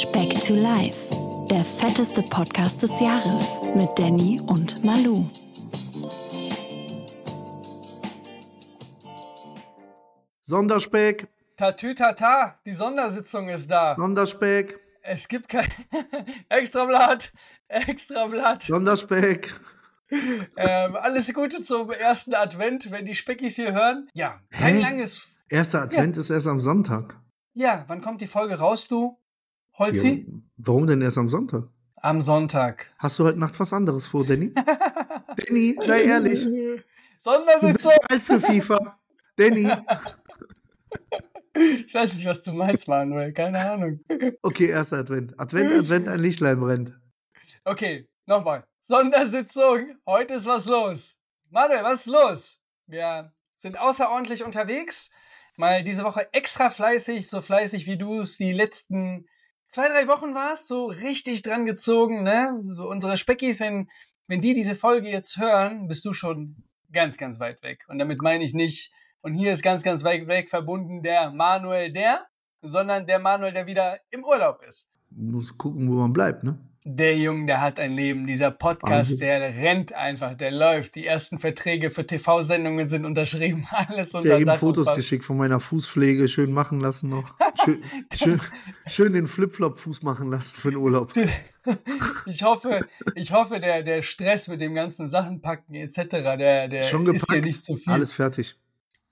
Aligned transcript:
Speck 0.00 0.30
to 0.46 0.54
Life, 0.54 1.08
der 1.48 1.64
fetteste 1.64 2.22
Podcast 2.22 2.82
des 2.82 2.90
Jahres 3.00 3.60
mit 3.76 3.88
Danny 3.96 4.40
und 4.48 4.82
Malu. 4.84 5.24
Sonderspeck, 10.42 11.28
Tatütata, 11.56 12.58
die 12.66 12.74
Sondersitzung 12.74 13.48
ist 13.48 13.70
da. 13.70 13.94
Sonderspeck, 13.98 14.80
Es 15.02 15.28
gibt 15.28 15.48
kein 15.48 15.68
Extrablatt, 16.48 17.32
Extrablatt. 17.68 18.62
Sonderspeck. 18.62 19.54
Ähm, 20.56 20.96
alles 20.96 21.32
Gute 21.32 21.62
zum 21.62 21.90
ersten 21.90 22.34
Advent, 22.34 22.90
wenn 22.90 23.06
die 23.06 23.14
Speckis 23.14 23.56
hier 23.56 23.72
hören. 23.72 24.08
Ja, 24.12 24.40
kein 24.50 24.76
Hä? 24.76 24.80
langes. 24.82 25.26
Erster 25.48 25.82
Advent 25.82 26.16
ist 26.16 26.30
erst 26.30 26.46
am 26.46 26.60
Sonntag. 26.60 27.18
Ja, 27.54 27.84
wann 27.86 28.02
kommt 28.02 28.20
die 28.20 28.26
Folge 28.26 28.56
raus, 28.58 28.88
du? 28.88 29.18
Ja, 29.74 29.86
Holzi? 29.86 30.26
warum 30.56 30.86
denn 30.86 31.02
erst 31.02 31.18
am 31.18 31.28
Sonntag? 31.28 31.68
Am 31.96 32.20
Sonntag. 32.20 32.92
Hast 32.98 33.18
du 33.18 33.24
heute 33.24 33.38
Nacht 33.38 33.58
was 33.58 33.72
anderes 33.72 34.06
vor, 34.06 34.24
Danny? 34.24 34.52
Danny, 35.36 35.76
sei 35.80 36.04
ehrlich. 36.04 36.44
Du 36.44 36.50
bist 36.52 36.84
Sondersitzung! 37.20 37.92
zu 37.92 38.10
alt 38.10 38.22
für 38.22 38.40
FIFA. 38.40 38.98
Danny. 39.36 39.72
Ich 41.56 41.94
weiß 41.94 42.14
nicht, 42.14 42.26
was 42.26 42.42
du 42.42 42.52
meinst, 42.52 42.86
Manuel. 42.86 43.32
Keine 43.32 43.58
Ahnung. 43.58 44.00
Okay, 44.42 44.66
erster 44.66 44.98
Advent. 44.98 45.38
Advent, 45.40 45.72
Advent, 45.72 46.08
ein 46.08 46.20
Lichtlein 46.20 46.60
brennt. 46.60 46.92
Okay, 47.64 48.08
nochmal. 48.26 48.64
Sondersitzung. 48.82 49.96
Heute 50.06 50.34
ist 50.34 50.46
was 50.46 50.66
los. 50.66 51.18
Manuel, 51.50 51.82
was 51.82 52.00
ist 52.00 52.12
los? 52.12 52.60
Wir 52.86 53.32
sind 53.56 53.78
außerordentlich 53.78 54.44
unterwegs. 54.44 55.10
Mal 55.56 55.82
diese 55.82 56.04
Woche 56.04 56.28
extra 56.32 56.70
fleißig, 56.70 57.28
so 57.28 57.40
fleißig 57.40 57.86
wie 57.86 57.96
du 57.96 58.20
es 58.22 58.36
die 58.36 58.52
letzten 58.52 59.26
zwei, 59.68 59.88
drei 59.88 60.06
Wochen 60.08 60.34
warst, 60.34 60.68
so 60.68 60.86
richtig 60.86 61.42
dran 61.42 61.66
gezogen, 61.66 62.22
ne? 62.22 62.58
So 62.62 62.88
unsere 62.88 63.16
Speckis, 63.16 63.60
wenn, 63.60 63.88
wenn 64.26 64.40
die 64.40 64.54
diese 64.54 64.74
Folge 64.74 65.08
jetzt 65.08 65.36
hören, 65.38 65.88
bist 65.88 66.04
du 66.04 66.12
schon 66.12 66.56
ganz, 66.92 67.18
ganz 67.18 67.40
weit 67.40 67.62
weg. 67.62 67.84
Und 67.88 67.98
damit 67.98 68.22
meine 68.22 68.44
ich 68.44 68.54
nicht, 68.54 68.92
und 69.20 69.34
hier 69.34 69.52
ist 69.52 69.62
ganz, 69.62 69.82
ganz 69.82 70.04
weit 70.04 70.26
weg 70.26 70.50
verbunden 70.50 71.02
der 71.02 71.30
Manuel 71.30 71.92
der, 71.92 72.26
sondern 72.62 73.06
der 73.06 73.18
Manuel, 73.18 73.52
der 73.52 73.66
wieder 73.66 73.98
im 74.10 74.24
Urlaub 74.24 74.62
ist. 74.66 74.90
Muss 75.10 75.56
gucken, 75.56 75.88
wo 75.88 75.94
man 75.94 76.12
bleibt, 76.12 76.44
ne? 76.44 76.58
Der 76.86 77.16
Junge, 77.16 77.46
der 77.46 77.62
hat 77.62 77.80
ein 77.80 77.92
Leben. 77.92 78.26
Dieser 78.26 78.50
Podcast, 78.50 79.12
Wahnsinn. 79.12 79.18
der 79.20 79.40
rennt 79.54 79.94
einfach, 79.94 80.34
der 80.34 80.50
läuft. 80.50 80.96
Die 80.96 81.06
ersten 81.06 81.38
Verträge 81.38 81.88
für 81.88 82.06
TV-Sendungen 82.06 82.88
sind 82.88 83.06
unterschrieben. 83.06 83.64
Alles 83.70 84.14
unter 84.14 84.28
Der 84.28 84.36
eben 84.36 84.46
Dach 84.46 84.60
und 84.60 84.76
Fotos 84.76 84.94
geschickt 84.94 85.24
von 85.24 85.38
meiner 85.38 85.60
Fußpflege. 85.60 86.28
Schön 86.28 86.52
machen 86.52 86.80
lassen 86.80 87.08
noch. 87.08 87.24
Schön, 87.64 87.82
schön, 88.14 88.40
schön 88.86 89.12
den 89.14 89.26
Flipflop-Fuß 89.26 90.02
machen 90.02 90.30
lassen 90.30 90.60
für 90.60 90.70
den 90.70 90.78
Urlaub. 90.78 91.12
Ich 92.26 92.42
hoffe, 92.42 92.86
ich 93.14 93.32
hoffe, 93.32 93.60
der, 93.60 93.82
der 93.82 94.02
Stress 94.02 94.48
mit 94.48 94.60
dem 94.60 94.74
ganzen 94.74 95.08
Sachen 95.08 95.40
packen 95.42 95.74
etc., 95.74 96.08
der, 96.38 96.68
der 96.68 96.82
Schon 96.82 97.06
ist 97.14 97.30
hier 97.30 97.42
nicht 97.42 97.62
zu 97.62 97.76
viel. 97.76 97.92
Alles 97.92 98.12
fertig. 98.12 98.56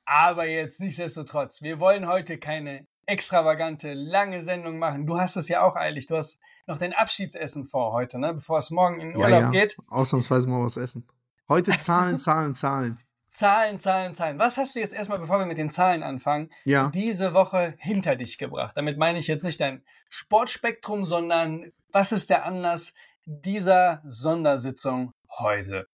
Aber 0.04 0.46
jetzt 0.46 0.80
nichtsdestotrotz, 0.80 1.62
wir 1.62 1.78
wollen 1.78 2.06
heute 2.06 2.38
keine 2.38 2.86
extravagante, 3.06 3.94
lange 3.94 4.42
Sendung 4.42 4.78
machen. 4.78 5.06
Du 5.06 5.18
hast 5.18 5.36
es 5.36 5.48
ja 5.48 5.62
auch 5.62 5.76
eilig. 5.76 6.06
Du 6.06 6.16
hast 6.16 6.38
noch 6.66 6.78
dein 6.78 6.92
Abschiedsessen 6.92 7.64
vor 7.64 7.92
heute, 7.92 8.18
ne? 8.18 8.34
bevor 8.34 8.58
es 8.58 8.70
morgen 8.70 9.00
in 9.00 9.10
den 9.10 9.18
Ja, 9.18 9.24
Urlaub 9.26 9.40
ja. 9.42 9.50
geht. 9.50 9.76
Ausnahmsweise 9.88 10.48
mal 10.48 10.64
was 10.64 10.76
essen. 10.76 11.06
Heute 11.48 11.70
Zahlen, 11.78 12.18
Zahlen, 12.18 12.54
Zahlen. 12.54 12.98
Zahlen, 13.30 13.78
Zahlen, 13.78 14.14
Zahlen. 14.14 14.38
Was 14.38 14.58
hast 14.58 14.74
du 14.76 14.80
jetzt 14.80 14.94
erstmal, 14.94 15.18
bevor 15.18 15.38
wir 15.38 15.46
mit 15.46 15.56
den 15.58 15.70
Zahlen 15.70 16.02
anfangen, 16.02 16.50
Ja. 16.64 16.90
diese 16.94 17.32
Woche 17.34 17.74
hinter 17.78 18.14
dich 18.14 18.36
gebracht? 18.38 18.76
Damit 18.76 18.98
meine 18.98 19.18
ich 19.18 19.26
jetzt 19.26 19.42
nicht 19.42 19.60
dein 19.60 19.82
Sportspektrum, 20.10 21.04
sondern 21.06 21.72
was 21.90 22.12
ist 22.12 22.28
der 22.30 22.44
Anlass 22.44 22.92
dieser 23.24 24.02
Sondersitzung 24.06 25.12
heute? 25.38 25.86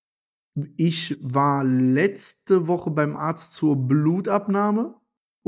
Ich 0.76 1.16
war 1.20 1.62
letzte 1.62 2.66
Woche 2.66 2.90
beim 2.90 3.16
Arzt 3.16 3.52
zur 3.54 3.76
Blutabnahme 3.76 4.96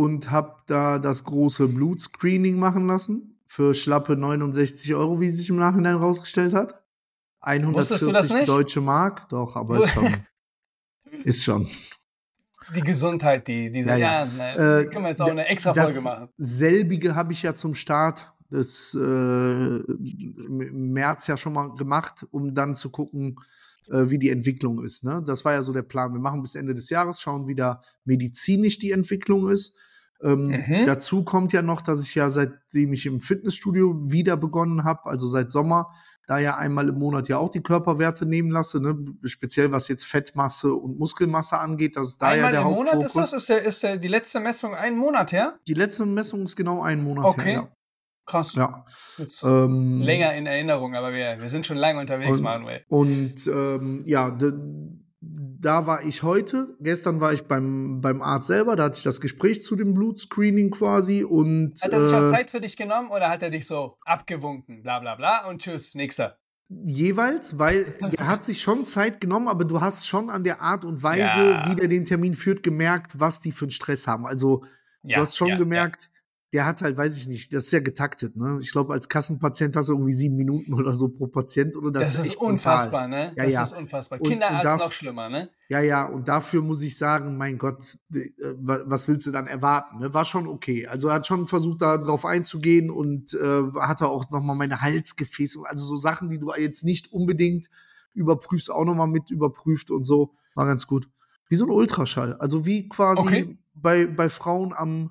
und 0.00 0.31
habe 0.31 0.55
da 0.66 0.99
das 0.99 1.25
große 1.25 1.69
Blutscreening 1.69 2.59
machen 2.59 2.87
lassen 2.87 3.38
für 3.47 3.75
schlappe 3.75 4.16
69 4.16 4.94
Euro, 4.94 5.21
wie 5.21 5.31
sich 5.31 5.50
im 5.50 5.56
Nachhinein 5.56 5.97
rausgestellt 5.97 6.55
hat. 6.55 6.83
Wusstest 7.43 8.03
du 8.03 8.12
das 8.12 8.31
140 8.31 8.34
nicht? 8.34 8.49
deutsche 8.49 8.81
Mark, 8.81 9.28
doch, 9.28 9.56
aber 9.56 9.84
ist 9.84 9.91
schon. 9.91 10.15
ist 11.25 11.44
schon. 11.44 11.69
Die 12.75 12.81
Gesundheit, 12.81 13.47
die, 13.47 13.71
diese, 13.71 13.91
Ja, 13.91 13.97
ja, 13.97 14.25
ja. 14.25 14.78
Äh, 14.78 14.84
können 14.87 15.05
wir 15.05 15.10
jetzt 15.10 15.21
auch 15.21 15.31
eine 15.31 15.47
extra 15.47 15.75
Folge 15.75 16.00
machen. 16.00 16.28
Selbige 16.39 17.15
habe 17.15 17.33
ich 17.34 17.43
ja 17.43 17.55
zum 17.55 17.75
Start 17.75 18.33
des 18.50 18.94
äh, 18.94 18.99
im 18.99 20.93
März 20.93 21.27
ja 21.27 21.37
schon 21.37 21.53
mal 21.53 21.75
gemacht, 21.75 22.27
um 22.31 22.55
dann 22.55 22.75
zu 22.75 22.89
gucken, 22.91 23.37
äh, 23.91 24.09
wie 24.09 24.19
die 24.19 24.31
Entwicklung 24.31 24.83
ist. 24.83 25.05
Ne? 25.05 25.22
Das 25.27 25.44
war 25.44 25.53
ja 25.53 25.62
so 25.62 25.72
der 25.72 25.83
Plan. 25.83 26.12
Wir 26.12 26.21
machen 26.21 26.43
bis 26.43 26.55
Ende 26.55 26.75
des 26.75 26.89
Jahres, 26.91 27.21
schauen, 27.21 27.49
wie 27.49 27.55
da 27.55 27.83
medizinisch 28.05 28.78
die 28.78 28.93
Entwicklung 28.93 29.50
ist. 29.50 29.77
Ähm, 30.23 30.49
Mhm. 30.49 30.87
Dazu 30.87 31.25
kommt 31.25 31.53
ja 31.53 31.63
noch, 31.63 31.81
dass 31.81 32.03
ich 32.03 32.15
ja 32.15 32.29
seitdem 32.31 32.93
ich 32.93 33.07
im 33.07 33.21
Fitnessstudio 33.21 34.11
wieder 34.11 34.37
begonnen 34.37 34.85
habe, 34.85 35.07
also 35.07 35.29
seit 35.29 35.51
Sommer, 35.51 35.91
da 36.27 36.39
ja 36.39 36.57
einmal 36.57 36.89
im 36.89 36.95
Monat 36.99 37.29
ja 37.29 37.39
auch 37.39 37.51
die 37.51 37.61
Körperwerte 37.63 38.25
nehmen 38.25 38.51
lasse, 38.53 38.81
ne? 38.81 38.97
speziell 39.25 39.73
was 39.73 39.89
jetzt 39.89 40.05
Fettmasse 40.05 40.73
und 40.75 40.97
Muskelmasse 40.99 41.59
angeht, 41.59 41.97
das 41.97 42.11
ist 42.11 42.19
da 42.23 42.29
Einmal 42.29 42.55
ja 42.55 42.61
der 42.61 42.71
im 42.71 42.75
Monat 42.77 42.95
Hauptfokus. 42.95 43.33
ist 43.33 43.33
das? 43.33 43.33
Ist, 43.33 43.49
der, 43.49 43.63
ist 43.63 43.83
der, 43.83 43.97
die 43.97 44.09
letzte 44.09 44.39
Messung 44.41 44.75
ein 44.75 44.97
Monat 44.97 45.33
her? 45.33 45.59
Die 45.67 45.75
letzte 45.75 46.07
Messung 46.07 46.43
ist 46.45 46.55
genau 46.55 46.83
ein 46.83 47.03
Monat 47.03 47.25
Okay. 47.25 47.53
her. 47.53 47.69
Krass. 48.27 48.55
Ja. 48.55 48.85
Jetzt 49.19 49.43
ja. 49.43 49.65
Ähm, 49.65 50.03
länger 50.03 50.35
in 50.35 50.47
Erinnerung, 50.47 50.95
aber 50.95 51.13
wir, 51.13 51.41
wir 51.41 51.49
sind 51.49 51.67
schon 51.67 51.79
lange 51.79 51.99
unterwegs, 51.99 52.31
Und- 52.37 52.43
Manuel. 52.43 52.85
Und 52.89 53.47
ähm, 53.49 54.01
ja, 54.07 54.31
da 55.23 55.87
war 55.87 56.05
ich 56.05 56.23
heute. 56.23 56.77
Gestern 56.81 57.21
war 57.21 57.33
ich 57.35 57.43
beim, 57.47 58.01
beim 58.01 58.23
Arzt 58.23 58.47
selber, 58.47 58.75
da 58.77 58.85
hatte 58.85 58.97
ich 58.99 59.05
das 59.05 59.21
Gespräch 59.21 59.63
zu 59.63 59.77
dem 59.77 59.93
Blutscreening 59.95 60.71
quasi 60.71 61.25
und 61.25 61.75
Hat 61.83 61.93
er 61.93 62.09
sich 62.09 62.17
auch 62.17 62.27
äh, 62.27 62.31
Zeit 62.31 62.51
für 62.51 62.61
dich 62.61 62.77
genommen 62.77 63.11
oder 63.11 63.29
hat 63.29 63.43
er 63.43 63.51
dich 63.51 63.67
so 63.67 63.99
abgewunken? 64.07 64.83
Bla 64.83 64.99
bla 65.01 65.15
bla 65.17 65.47
und 65.47 65.61
tschüss, 65.61 65.95
nächster. 65.95 66.39
jeweils, 66.69 67.59
weil 67.59 67.85
er 68.17 68.27
hat 68.29 68.45
sich 68.45 68.63
schon 68.63 68.85
Zeit 68.85 69.21
genommen, 69.21 69.49
aber 69.49 69.65
du 69.65 69.81
hast 69.81 70.07
schon 70.09 70.31
an 70.31 70.45
der 70.45 70.63
Art 70.63 70.85
und 70.85 71.03
Weise, 71.03 71.21
Ja. 71.21 71.69
wie 71.71 71.75
der 71.75 71.89
den 71.89 72.05
Termin 72.07 72.35
führt, 72.35 72.63
gemerkt, 72.63 73.19
was 73.21 73.41
die 73.41 73.53
für 73.53 73.67
einen 73.67 73.73
Stress 73.73 74.07
haben. 74.07 74.27
Also 74.27 74.65
Ja, 75.03 75.17
du 75.17 75.23
hast 75.23 75.37
schon 75.37 75.49
ja, 75.49 75.57
gemerkt, 75.57 76.09
der 76.53 76.66
hat 76.66 76.83
halt, 76.83 76.97
weiß 76.97 77.16
ich 77.16 77.28
nicht, 77.28 77.55
das 77.55 77.66
ist 77.66 77.71
ja 77.71 77.78
getaktet, 77.78 78.37
ne? 78.37 78.59
Ich 78.61 78.72
glaube, 78.72 78.93
als 78.93 79.09
Kassenpatient 79.09 79.77
hast 79.77 79.88
du 79.88 79.93
irgendwie 79.93 80.12
sieben 80.12 80.34
Minuten 80.34 80.75
oder 80.75 80.93
so 80.93 81.09
pro 81.09 81.28
Patient 81.28 81.77
oder 81.77 81.93
das, 81.93 82.16
Das, 82.16 82.27
ist 82.27 82.34
brutal. 82.37 82.53
unfassbar, 82.55 83.06
ne? 83.09 83.33
Ja, 83.37 83.44
das 83.44 83.53
ja. 83.53 83.62
ist 83.62 83.72
unfassbar. 83.77 84.21
Und- 84.21 84.33
und 84.33 84.41
darf- 84.41 84.81
noch 84.81 84.91
schlimmer, 84.91 85.28
ne? 85.28 85.50
Ja, 85.69 85.81
ja, 85.81 86.06
und 86.06 86.27
dafür 86.27 86.60
muss 86.62 86.83
ich 86.83 86.97
sagen, 86.99 87.37
mein 87.37 87.56
Gott, 87.56 87.84
äh, 88.12 88.31
wa- 88.56 88.81
was 88.87 89.06
willst 89.06 89.27
du 89.28 89.31
dann 89.31 89.47
erwarten? 89.47 90.00
Ne? 90.00 90.12
War 90.12 90.25
schon 90.25 90.49
okay. 90.49 90.89
Also 90.89 91.06
er 91.09 91.15
hat 91.15 91.28
schon 91.28 91.47
versucht, 91.47 91.83
da 91.83 91.97
drauf 91.99 92.25
einzugehen 92.27 92.91
und 92.91 93.33
äh, 93.34 93.62
hatte 93.78 94.09
auch 94.09 94.28
nochmal 94.33 94.56
meine 94.56 94.81
Halsgefäße, 94.81 95.60
also 95.65 95.84
so 95.84 95.97
Sachen, 95.97 96.31
die 96.31 96.39
du 96.41 96.53
jetzt 96.59 96.83
nicht 96.84 97.12
unbedingt 97.12 97.69
überprüfst, 98.12 98.71
auch 98.72 98.84
nochmal 98.84 99.06
mit 99.06 99.31
überprüft 99.31 99.93
und 99.93 100.03
so. 100.05 100.34
War 100.56 100.66
ganz 100.66 100.89
gut. 100.89 101.09
Wie 101.49 101.55
so 101.55 101.65
ein 101.65 101.71
Ultraschall. 101.71 102.34
Also 102.34 102.66
wie 102.66 102.89
quasi 102.89 103.21
Okay. 103.21 103.59
bei, 103.75 104.06
bei 104.06 104.28
Frauen 104.28 104.72
am, 104.75 105.10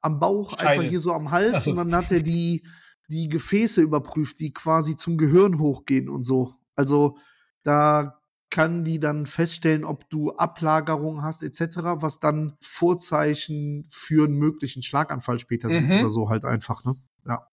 am 0.00 0.18
Bauch, 0.20 0.52
Scheide. 0.58 0.68
einfach 0.68 0.82
hier 0.84 1.00
so 1.00 1.12
am 1.12 1.30
Hals 1.30 1.64
so. 1.64 1.70
und 1.72 1.76
dann 1.78 1.94
hat 1.94 2.10
er 2.12 2.20
die, 2.20 2.66
die 3.08 3.28
Gefäße 3.28 3.80
überprüft, 3.80 4.38
die 4.40 4.52
quasi 4.52 4.96
zum 4.96 5.16
Gehirn 5.18 5.58
hochgehen 5.58 6.08
und 6.08 6.24
so. 6.24 6.54
Also 6.74 7.16
da 7.62 8.20
kann 8.50 8.84
die 8.84 8.98
dann 8.98 9.26
feststellen, 9.26 9.84
ob 9.84 10.08
du 10.08 10.30
Ablagerung 10.32 11.22
hast 11.22 11.42
etc., 11.42 11.76
was 12.00 12.18
dann 12.18 12.56
Vorzeichen 12.60 13.86
für 13.90 14.24
einen 14.24 14.36
möglichen 14.38 14.82
Schlaganfall 14.82 15.38
später 15.38 15.68
sind 15.68 15.86
Mhm. 15.88 16.00
oder 16.00 16.10
so 16.10 16.30
halt 16.30 16.44
einfach, 16.44 16.84
ne? 16.84 16.94
Ja. 17.26 17.46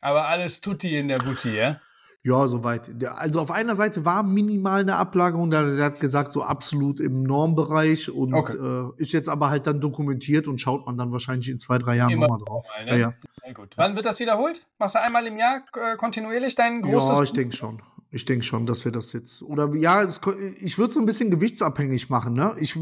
Aber 0.00 0.28
alles 0.28 0.60
tutti 0.62 0.96
in 0.96 1.08
der 1.08 1.18
Butti, 1.18 1.50
ja? 1.54 1.80
Ja, 2.22 2.46
soweit. 2.48 2.90
Also 3.16 3.40
auf 3.40 3.50
einer 3.50 3.76
Seite 3.76 4.04
war 4.04 4.22
minimal 4.22 4.82
eine 4.82 4.96
Ablagerung, 4.96 5.50
der, 5.50 5.76
der 5.76 5.84
hat 5.86 6.00
gesagt, 6.00 6.32
so 6.32 6.42
absolut 6.42 7.00
im 7.00 7.22
Normbereich 7.22 8.10
und 8.10 8.34
Okay. 8.34 8.56
äh, 8.58 8.90
ist 9.00 9.12
jetzt 9.12 9.28
aber 9.28 9.48
halt 9.48 9.66
dann 9.66 9.80
dokumentiert 9.80 10.46
und 10.46 10.60
schaut 10.60 10.84
man 10.84 10.98
dann 10.98 11.12
wahrscheinlich 11.12 11.48
in 11.48 11.58
zwei, 11.58 11.78
drei 11.78 11.96
Jahren 11.96 12.18
nochmal 12.20 12.38
drauf. 12.46 12.66
mal, 12.68 12.86
Ja, 12.86 12.92
ne? 12.94 13.00
ja. 13.00 13.14
Na 13.46 13.52
gut. 13.54 13.72
Wann 13.76 13.96
wird 13.96 14.04
das 14.04 14.20
wiederholt? 14.20 14.66
Machst 14.78 14.96
du 14.96 15.02
einmal 15.02 15.26
im 15.26 15.36
Jahr 15.38 15.62
äh, 15.74 15.96
kontinuierlich 15.96 16.54
dein 16.54 16.82
großes? 16.82 17.08
Ja, 17.08 17.22
ich 17.22 17.32
denke 17.32 17.56
schon. 17.56 17.80
Ich 18.10 18.24
denke 18.26 18.44
schon, 18.44 18.66
dass 18.66 18.84
wir 18.84 18.92
das 18.92 19.12
jetzt. 19.14 19.40
Oder 19.42 19.74
ja, 19.76 20.02
es, 20.02 20.20
ich 20.58 20.76
würde 20.78 20.92
so 20.92 21.00
ein 21.00 21.06
bisschen 21.06 21.30
gewichtsabhängig 21.30 22.10
machen. 22.10 22.34
Ne? 22.34 22.54
Ich 22.58 22.74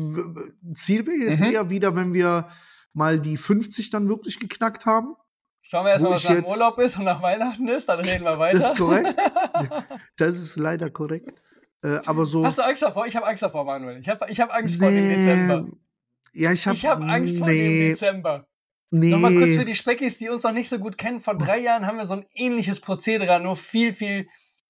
Ziel 0.74 1.06
wäre 1.06 1.16
jetzt 1.16 1.40
Mhm. 1.42 1.52
eher 1.52 1.70
wieder, 1.70 1.94
wenn 1.94 2.12
wir 2.14 2.48
mal 2.92 3.20
die 3.20 3.36
50 3.36 3.90
dann 3.90 4.08
wirklich 4.08 4.40
geknackt 4.40 4.84
haben. 4.86 5.14
Schauen 5.70 5.84
wir 5.84 5.92
erstmal, 5.92 6.12
was 6.12 6.24
nach 6.24 6.34
jetzt- 6.34 6.48
Urlaub 6.50 6.78
ist 6.78 6.96
und 6.96 7.04
nach 7.04 7.20
Weihnachten 7.20 7.68
ist, 7.68 7.90
dann 7.90 8.00
reden 8.00 8.24
wir 8.24 8.38
weiter. 8.38 8.58
Das 8.58 8.70
ist 8.72 8.78
korrekt. 8.78 9.14
Das 10.16 10.34
ist 10.38 10.56
leider 10.56 10.88
korrekt. 10.88 11.42
Äh, 11.84 11.98
aber 12.06 12.24
so. 12.24 12.44
Hast 12.44 12.56
du 12.56 12.62
Angst 12.62 12.82
davor? 12.82 13.06
Ich 13.06 13.14
habe 13.14 13.26
Angst 13.26 13.42
davor, 13.42 13.64
Manuel. 13.64 13.98
Ich 14.00 14.08
habe 14.08 14.24
ich 14.30 14.40
hab 14.40 14.50
Angst 14.54 14.78
vor 14.78 14.90
dem 14.90 15.06
Nee. 15.06 15.16
Dezember. 15.16 15.66
Ja, 16.32 16.52
ich 16.52 16.66
habe 16.66 16.74
Ich 16.74 16.86
habe 16.86 17.04
Angst 17.04 17.38
vor 17.38 17.48
dem 17.48 17.56
nee, 17.56 17.88
Dezember. 17.90 18.46
Nee. 18.90 19.10
Nochmal 19.10 19.34
kurz 19.34 19.56
für 19.56 19.66
die 19.66 19.74
Speckis, 19.74 20.16
die 20.16 20.30
uns 20.30 20.42
noch 20.42 20.52
nicht 20.52 20.70
so 20.70 20.78
gut 20.78 20.96
kennen. 20.96 21.20
Vor 21.20 21.36
drei 21.36 21.58
Jahren 21.58 21.86
haben 21.86 21.98
wir 21.98 22.06
so 22.06 22.14
ein 22.14 22.24
ähnliches 22.34 22.80
Prozedere, 22.80 23.38
nur 23.38 23.54
viel, 23.54 23.92
viel 23.92 24.26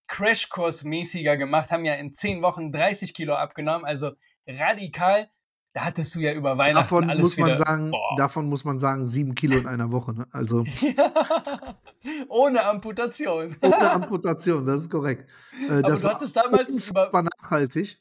Crashkurs-mäßiger 0.09 1.37
gemacht, 1.37 1.71
haben 1.71 1.85
ja 1.85 1.95
in 1.95 2.15
zehn 2.15 2.43
Wochen 2.43 2.73
30 2.73 3.15
Kilo 3.15 3.35
abgenommen, 3.35 3.85
also 3.85 4.13
radikal. 4.49 5.29
Da 5.75 5.85
hattest 5.85 6.15
du 6.15 6.21
ja 6.21 6.33
über 6.33 6.57
Weihnachten 6.57 6.77
davon 6.77 7.11
alles 7.11 7.23
muss 7.23 7.37
man 7.37 7.49
wieder, 7.49 7.57
sagen, 7.57 7.91
boah. 7.91 8.17
davon 8.17 8.49
muss 8.49 8.65
man 8.65 8.79
sagen, 8.79 9.07
sieben 9.07 9.35
Kilo 9.35 9.59
in 9.59 9.67
einer 9.67 9.93
Woche. 9.93 10.15
Ne? 10.15 10.27
Also 10.33 10.65
Ohne 12.29 12.65
Amputation. 12.65 13.55
ohne 13.63 13.91
Amputation, 13.91 14.65
das 14.65 14.83
ist 14.83 14.91
korrekt. 14.91 15.29
Äh, 15.69 15.73
Aber 15.73 15.83
das 15.83 16.01
du 16.01 16.07
war 16.07 16.15
hattest 16.15 16.37
damals 16.37 16.69
unfassbar 16.71 17.23
nachhaltig. 17.23 18.01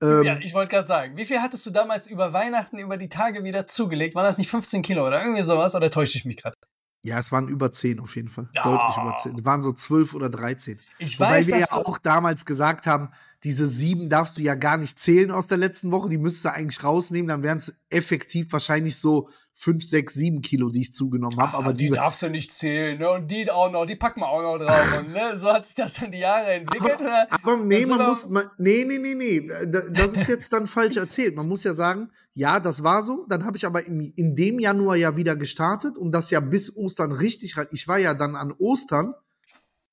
Ähm, 0.00 0.22
ja, 0.24 0.38
ich 0.38 0.54
wollte 0.54 0.70
gerade 0.70 0.88
sagen, 0.88 1.16
wie 1.16 1.24
viel 1.24 1.40
hattest 1.40 1.64
du 1.66 1.70
damals 1.70 2.06
über 2.06 2.32
Weihnachten, 2.32 2.78
über 2.78 2.96
die 2.96 3.08
Tage 3.08 3.44
wieder 3.44 3.66
zugelegt? 3.66 4.14
Waren 4.14 4.24
das 4.24 4.38
nicht 4.38 4.50
15 4.50 4.82
Kilo 4.82 5.06
oder 5.06 5.22
irgendwie 5.22 5.42
sowas? 5.42 5.74
Oder 5.74 5.90
täusche 5.90 6.18
ich 6.18 6.24
mich 6.24 6.38
gerade? 6.38 6.56
Ja, 7.02 7.18
es 7.18 7.30
waren 7.30 7.48
über 7.48 7.70
10 7.70 8.00
auf 8.00 8.14
jeden 8.16 8.28
Fall. 8.28 8.48
Ja. 8.54 8.62
Deutlich 8.62 8.96
über 8.96 9.16
10. 9.16 9.34
Es 9.34 9.44
waren 9.44 9.62
so 9.62 9.72
12 9.72 10.14
oder 10.14 10.28
13. 10.28 10.78
Ich 10.98 11.20
Wobei 11.20 11.38
weiß, 11.38 11.46
wir 11.48 11.58
ja 11.58 11.72
auch 11.72 11.98
damals 11.98 12.44
gesagt 12.44 12.86
haben, 12.86 13.10
diese 13.44 13.66
sieben 13.68 14.08
darfst 14.08 14.38
du 14.38 14.42
ja 14.42 14.54
gar 14.54 14.76
nicht 14.76 15.00
zählen 15.00 15.32
aus 15.32 15.48
der 15.48 15.58
letzten 15.58 15.90
Woche. 15.90 16.08
Die 16.08 16.18
müsstest 16.18 16.44
du 16.44 16.52
eigentlich 16.52 16.84
rausnehmen. 16.84 17.26
Dann 17.28 17.42
wären 17.42 17.58
es 17.58 17.74
effektiv 17.90 18.52
wahrscheinlich 18.52 18.96
so 18.96 19.28
5, 19.54 19.84
6, 19.84 20.14
7 20.14 20.42
Kilo, 20.42 20.70
die 20.70 20.82
ich 20.82 20.92
zugenommen 20.92 21.36
habe. 21.40 21.56
Aber 21.58 21.72
die 21.74 21.86
die, 21.86 21.90
darfst 21.90 22.22
du 22.22 22.28
nicht 22.30 22.54
zählen, 22.54 22.98
ne? 22.98 23.10
Und 23.10 23.30
die 23.32 23.50
auch 23.50 23.70
noch, 23.72 23.84
die 23.84 23.96
packen 23.96 24.20
wir 24.20 24.28
auch 24.28 24.42
noch 24.42 24.64
drauf. 24.64 24.98
Und 25.00 25.12
ne, 25.12 25.36
so 25.38 25.52
hat 25.52 25.66
sich 25.66 25.74
das 25.74 25.94
dann 25.94 26.12
die 26.12 26.18
Jahre 26.20 26.52
entwickelt. 26.52 27.00
oder? 27.00 27.26
aber 27.32 27.56
nee, 27.56 27.80
Das 27.80 27.88
man 27.90 28.06
muss, 28.08 28.28
man, 28.28 28.44
nee, 28.58 28.84
nee, 28.86 28.98
nee, 28.98 29.14
nee. 29.14 29.48
Da- 29.66 29.88
Das 29.90 30.12
ist 30.14 30.28
jetzt 30.28 30.52
dann 30.52 30.68
falsch 30.68 30.96
erzählt. 30.96 31.34
Man 31.34 31.48
muss 31.48 31.64
ja 31.64 31.74
sagen, 31.74 32.10
ja, 32.34 32.60
das 32.60 32.84
war 32.84 33.02
so. 33.02 33.26
Dann 33.28 33.44
habe 33.44 33.56
ich 33.56 33.66
aber 33.66 33.84
in, 33.84 34.00
in 34.00 34.36
dem 34.36 34.60
Januar 34.60 34.94
ja 34.96 35.16
wieder 35.16 35.34
gestartet 35.34 35.98
und 35.98 36.12
das 36.12 36.30
ja 36.30 36.38
bis 36.38 36.74
Ostern 36.76 37.10
richtig. 37.10 37.56
Ich 37.72 37.88
war 37.88 37.98
ja 37.98 38.14
dann 38.14 38.36
an 38.36 38.52
Ostern 38.56 39.14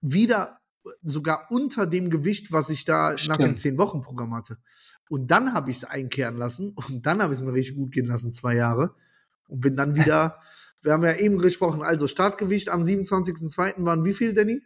wieder 0.02 0.59
sogar 1.02 1.48
unter 1.50 1.86
dem 1.86 2.10
Gewicht, 2.10 2.52
was 2.52 2.70
ich 2.70 2.86
da 2.86 3.12
nach 3.28 3.38
dem 3.38 3.56
Stimmt. 3.56 3.80
10-Wochen-Programm 3.80 4.34
hatte. 4.34 4.58
Und 5.10 5.32
dann 5.32 5.54
habe 5.54 5.72
ich 5.72 5.78
es 5.78 5.84
einkehren 5.84 6.38
lassen 6.38 6.74
und 6.76 7.06
dann 7.06 7.22
habe 7.22 7.34
ich 7.34 7.40
es 7.40 7.46
mir 7.46 7.54
richtig 7.54 7.76
gut 7.76 7.92
gehen 7.92 8.06
lassen, 8.06 8.32
zwei 8.34 8.56
Jahre. 8.56 8.96
Und 9.48 9.62
bin 9.62 9.76
dann 9.76 9.96
wieder, 9.96 10.40
wir 10.82 10.94
haben 10.94 11.04
ja 11.04 11.16
eben 11.16 11.40
gesprochen, 11.40 11.82
also 11.82 12.08
Startgewicht 12.08 12.70
am 12.70 12.82
27.02. 12.82 13.86
waren 13.86 14.06
wie 14.06 14.14
viel, 14.14 14.34
Danny? 14.34 14.62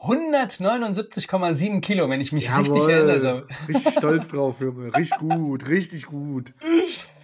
179,7 0.00 1.80
Kilo, 1.80 2.08
wenn 2.08 2.20
ich 2.20 2.32
mich 2.32 2.56
richtig 2.56 2.74
Jawohl. 2.76 2.90
erinnere. 2.90 3.46
Richtig 3.66 3.94
stolz 3.94 4.28
drauf, 4.30 4.60
Junge. 4.60 4.94
Richtig 4.94 5.18
gut, 5.18 5.68
richtig 5.68 6.06
gut. 6.06 6.54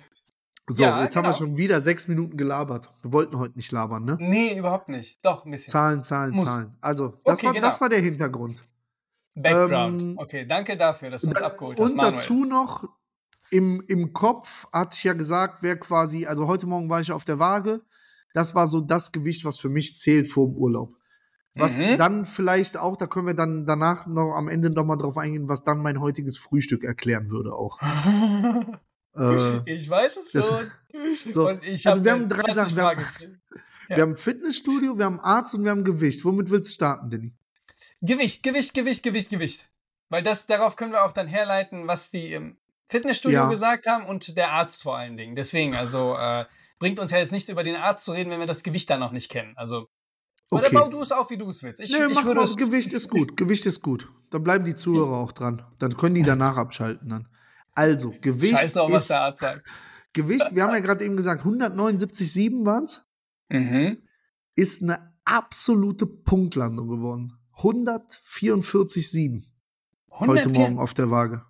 So, 0.68 0.82
Ja, 0.82 1.02
jetzt 1.02 1.14
haben 1.14 1.24
wir 1.24 1.28
genau. 1.28 1.38
schon 1.38 1.56
wieder 1.58 1.80
sechs 1.82 2.08
Minuten 2.08 2.36
gelabert. 2.38 2.90
Wir 3.02 3.12
wollten 3.12 3.38
heute 3.38 3.54
nicht 3.56 3.70
labern, 3.70 4.04
ne? 4.04 4.16
Nee, 4.18 4.58
überhaupt 4.58 4.88
nicht. 4.88 5.22
Doch, 5.24 5.44
ein 5.44 5.50
bisschen. 5.50 5.70
Zahlen, 5.70 6.02
Zahlen, 6.02 6.32
Muss. 6.34 6.44
Zahlen. 6.46 6.76
Also, 6.80 7.14
das, 7.24 7.38
Okay, 7.38 7.46
war, 7.46 7.52
genau. 7.54 7.66
das 7.66 7.80
war 7.82 7.88
der 7.90 8.00
Hintergrund. 8.00 8.64
Background. 9.34 10.00
Ähm, 10.02 10.14
okay, 10.18 10.46
danke 10.46 10.76
dafür, 10.76 11.10
dass 11.10 11.22
du 11.22 11.28
uns 11.28 11.42
abgeholt 11.42 11.78
hast, 11.78 11.90
Und 11.90 11.96
Manuel. 11.96 12.14
dazu 12.14 12.44
noch, 12.44 12.84
im, 13.50 13.82
im 13.88 14.12
Kopf 14.14 14.66
hatte 14.72 14.96
ich 14.96 15.04
ja 15.04 15.12
gesagt, 15.12 15.58
wer 15.62 15.76
quasi, 15.78 16.24
also 16.26 16.46
heute 16.46 16.66
Morgen 16.66 16.88
war 16.88 17.00
ich 17.00 17.12
auf 17.12 17.24
der 17.24 17.38
Waage. 17.38 17.82
Das 18.32 18.54
war 18.54 18.66
so 18.66 18.80
das 18.80 19.12
Gewicht, 19.12 19.44
was 19.44 19.58
für 19.58 19.68
mich 19.68 19.98
zählt 19.98 20.28
vor 20.28 20.46
dem 20.46 20.56
Urlaub. 20.56 20.94
Was 21.56 21.78
Mhm. 21.78 21.98
dann 21.98 22.24
vielleicht 22.24 22.76
auch, 22.76 22.96
da 22.96 23.06
können 23.06 23.26
wir 23.28 23.34
dann 23.34 23.66
danach 23.66 24.06
noch 24.06 24.34
am 24.34 24.48
Ende 24.48 24.70
noch 24.70 24.84
mal 24.84 24.96
drauf 24.96 25.16
eingehen, 25.18 25.46
was 25.48 25.62
dann 25.62 25.78
mein 25.82 26.00
heutiges 26.00 26.36
Frühstück 26.38 26.82
erklären 26.84 27.28
würde 27.30 27.52
auch. 27.52 27.78
Äh, 29.16 29.62
ich 29.74 29.88
weiß 29.88 30.16
es 30.16 30.30
das- 30.32 30.46
schon. 30.46 30.70
so, 31.32 31.48
Und 31.48 31.64
ich 31.64 31.86
also 31.86 32.04
wir 32.04 32.12
haben 32.12 32.28
drei 32.28 32.52
20 32.52 32.54
Sachen. 32.54 32.76
Wir 32.76 32.84
haben. 32.84 33.04
Ja. 33.86 33.96
wir 33.96 34.02
haben 34.04 34.16
Fitnessstudio, 34.16 34.96
wir 34.96 35.04
haben 35.04 35.20
Arzt 35.20 35.52
und 35.52 35.62
wir 35.62 35.70
haben 35.70 35.84
Gewicht. 35.84 36.24
Womit 36.24 36.48
willst 36.48 36.70
du 36.70 36.74
starten, 36.74 37.10
Danny? 37.10 37.34
Gewicht, 38.00 38.42
Gewicht, 38.42 38.72
Gewicht, 38.72 39.02
Gewicht, 39.02 39.28
Gewicht. 39.28 39.68
Weil 40.08 40.22
das, 40.22 40.46
darauf 40.46 40.76
können 40.76 40.92
wir 40.92 41.04
auch 41.04 41.12
dann 41.12 41.26
herleiten, 41.26 41.86
was 41.86 42.10
die 42.10 42.32
im 42.32 42.56
Fitnessstudio 42.86 43.40
Ja. 43.40 43.48
gesagt 43.50 43.86
haben 43.86 44.06
und 44.06 44.38
der 44.38 44.52
Arzt 44.52 44.82
vor 44.82 44.96
allen 44.96 45.18
Dingen. 45.18 45.36
Deswegen, 45.36 45.74
also 45.74 46.16
äh, 46.16 46.46
bringt 46.78 46.98
uns 46.98 47.10
ja 47.10 47.18
jetzt 47.18 47.30
nicht 47.30 47.50
über 47.50 47.62
den 47.62 47.76
Arzt 47.76 48.06
zu 48.06 48.12
reden, 48.12 48.30
wenn 48.30 48.40
wir 48.40 48.46
das 48.46 48.62
Gewicht 48.62 48.88
dann 48.88 49.00
noch 49.00 49.12
nicht 49.12 49.30
kennen. 49.30 49.52
Also, 49.56 49.86
oder 50.50 50.68
Okay. 50.68 50.74
bau 50.76 50.88
du 50.88 51.02
es 51.02 51.12
auf, 51.12 51.28
wie 51.28 51.36
du 51.36 51.50
es 51.50 51.62
willst. 51.62 51.80
Ich, 51.80 51.90
nee, 51.92 52.06
ich 52.08 52.14
mach 52.14 52.24
würde 52.24 52.40
mal, 52.40 52.54
Gewicht 52.54 52.94
ist 52.94 53.10
gut. 53.10 53.36
Gewicht 53.36 53.66
ist 53.66 53.82
gut. 53.82 54.08
Dann 54.30 54.42
bleiben 54.42 54.64
die 54.64 54.76
Zuhörer 54.76 55.16
auch 55.18 55.32
dran. 55.32 55.62
Dann 55.78 55.94
können 55.98 56.14
die 56.14 56.22
danach 56.22 56.56
abschalten 56.56 57.10
dann. 57.10 57.28
Also, 57.74 58.14
Gewicht 58.20 58.56
Scheiß 58.58 58.72
drauf, 58.74 58.90
was 58.92 59.08
der 59.08 59.20
Arzt 59.22 59.40
sagt. 59.40 59.66
Gewicht, 60.12 60.54
wir 60.54 60.62
haben 60.62 60.74
ja 60.74 60.80
gerade 60.80 61.04
eben 61.04 61.16
gesagt, 61.16 61.44
179,7 61.44 62.64
waren 62.64 62.84
es, 62.84 63.04
Mhm. 63.50 63.98
ist 64.54 64.82
eine 64.82 65.12
absolute 65.24 66.06
Punktlandung 66.06 66.88
geworden. 66.88 67.38
144,7 67.58 69.44
heute 70.10 70.32
104 70.32 70.60
Morgen 70.60 70.78
auf 70.78 70.94
der 70.94 71.10
Waage. 71.10 71.44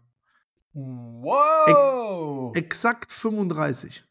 Wow! 0.73 2.55
Exakt 2.57 3.13
35. 3.13 4.05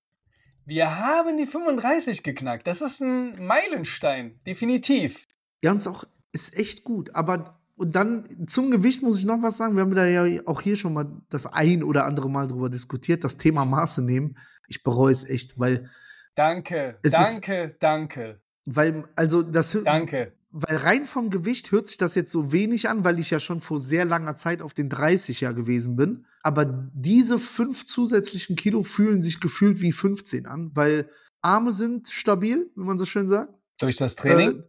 Wir 0.65 0.97
haben 0.97 1.37
die 1.37 1.45
35 1.45 2.23
geknackt. 2.23 2.67
Das 2.67 2.81
ist 2.81 3.01
ein 3.01 3.45
Meilenstein, 3.45 4.39
definitiv. 4.45 5.27
Ganz 5.61 5.87
auch, 5.87 6.05
ist 6.31 6.55
echt 6.55 6.83
gut. 6.83 7.13
Aber, 7.15 7.59
und 7.75 7.95
dann 7.95 8.45
zum 8.47 8.69
Gewicht 8.71 9.01
muss 9.01 9.17
ich 9.19 9.25
noch 9.25 9.41
was 9.41 9.57
sagen. 9.57 9.75
Wir 9.75 9.81
haben 9.81 9.95
da 9.95 10.05
ja 10.05 10.41
auch 10.45 10.61
hier 10.61 10.77
schon 10.77 10.93
mal 10.93 11.07
das 11.29 11.45
ein 11.45 11.83
oder 11.83 12.05
andere 12.05 12.29
Mal 12.29 12.47
drüber 12.47 12.69
diskutiert, 12.69 13.23
das 13.23 13.37
Thema 13.37 13.65
Maße 13.65 14.01
nehmen. 14.01 14.37
Ich 14.67 14.83
bereue 14.83 15.11
es 15.11 15.23
echt, 15.23 15.57
weil, 15.59 15.89
Danke, 16.35 16.97
Es 17.03 17.13
ist- 17.13 17.19
danke, 17.33 17.75
danke, 17.79 18.39
weil, 18.65 19.05
also 19.15 19.43
das, 19.43 19.77
danke. 19.85 20.33
weil 20.51 20.77
rein 20.77 21.05
vom 21.05 21.29
Gewicht 21.29 21.71
hört 21.71 21.87
sich 21.87 21.97
das 21.97 22.15
jetzt 22.15 22.31
so 22.31 22.51
wenig 22.51 22.89
an, 22.89 23.03
weil 23.03 23.19
ich 23.19 23.29
ja 23.29 23.39
schon 23.39 23.59
vor 23.59 23.79
sehr 23.79 24.03
langer 24.05 24.35
Zeit 24.35 24.61
auf 24.63 24.73
den 24.73 24.89
30er 24.89 25.53
gewesen 25.53 25.95
bin. 25.95 26.25
Aber 26.41 26.65
diese 26.93 27.37
fünf 27.39 27.85
zusätzlichen 27.85 28.55
Kilo 28.55 28.81
fühlen 28.83 29.21
sich 29.21 29.39
gefühlt 29.39 29.79
wie 29.79 29.91
15 29.91 30.45
an, 30.47 30.71
weil 30.73 31.07
Arme 31.41 31.71
sind 31.71 32.07
stabil, 32.09 32.69
wie 32.75 32.83
man 32.83 32.97
so 32.97 33.05
schön 33.05 33.27
sagt. 33.27 33.53
Durch 33.79 33.95
das 33.97 34.15
Training? 34.15 34.59
Äh, 34.59 34.63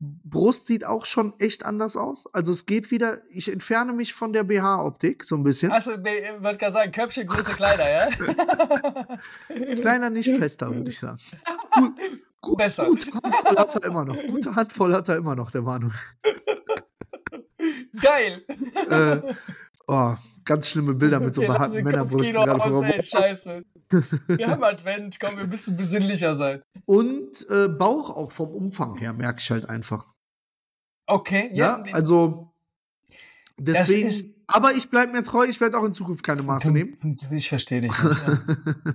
Brust 0.00 0.66
sieht 0.66 0.84
auch 0.84 1.04
schon 1.04 1.34
echt 1.40 1.64
anders 1.64 1.96
aus. 1.96 2.32
Also 2.32 2.52
es 2.52 2.66
geht 2.66 2.92
wieder, 2.92 3.18
ich 3.30 3.52
entferne 3.52 3.92
mich 3.92 4.14
von 4.14 4.32
der 4.32 4.44
BH-Optik 4.44 5.24
so 5.24 5.34
ein 5.34 5.42
bisschen. 5.42 5.72
Achso, 5.72 5.96
nee, 5.96 6.18
ich 6.18 6.42
wollte 6.42 6.58
gerade 6.58 6.72
sagen, 6.72 6.92
Köpfchen, 6.92 7.26
große 7.26 7.52
Kleider, 7.52 7.84
ja? 7.90 9.16
Kleiner, 9.74 10.10
nicht 10.10 10.30
fester, 10.30 10.72
würde 10.72 10.88
ich 10.90 11.00
sagen. 11.00 11.18
Gut, 11.74 11.92
gut, 12.40 12.58
Besser. 12.58 12.86
Gute 12.86 13.12
Handvoll 13.12 13.56
hat 13.56 13.74
er 13.74 13.84
immer 13.84 14.04
noch. 14.04 14.16
Gute 14.28 14.54
Handvoll 14.54 14.94
hat 14.94 15.08
er 15.08 15.16
immer 15.16 15.34
noch, 15.34 15.50
der 15.50 15.62
Manu. 15.62 15.90
Geil! 18.00 18.44
äh, 18.90 19.20
oh, 19.88 20.14
ganz 20.48 20.68
schlimme 20.68 20.94
Bilder 20.94 21.20
mit 21.20 21.34
so 21.34 21.40
Wir 21.42 21.48
behaarten 21.48 21.84
Männerbrüsten 21.84 22.32
gerade 22.32 22.54
aus, 22.60 22.68
vor 22.68 22.84
ey, 22.84 23.02
scheiße. 23.02 23.62
Wir 24.26 24.48
haben 24.48 24.64
Advent, 24.64 25.20
komm, 25.20 25.36
wir 25.38 25.46
müssen 25.46 25.76
besinnlicher 25.76 26.34
sein. 26.36 26.62
Und 26.84 27.46
äh, 27.50 27.68
Bauch 27.68 28.10
auch 28.10 28.32
vom 28.32 28.50
Umfang 28.50 28.96
her, 28.96 29.12
merke 29.12 29.40
ich 29.40 29.50
halt 29.50 29.68
einfach. 29.68 30.06
Okay, 31.06 31.50
Ja, 31.52 31.82
ja. 31.86 31.94
also 31.94 32.52
deswegen. 33.58 34.08
ist- 34.08 34.26
aber 34.46 34.72
ich 34.74 34.88
bleibe 34.88 35.12
mir 35.12 35.22
treu, 35.22 35.44
ich 35.44 35.60
werde 35.60 35.78
auch 35.78 35.84
in 35.84 35.92
Zukunft 35.92 36.24
keine 36.24 36.42
Maße 36.42 36.70
nehmen. 36.70 36.96
Ich 37.30 37.48
verstehe 37.50 37.82
dich 37.82 38.02
nicht. 38.02 38.18
Ja. 38.26 38.38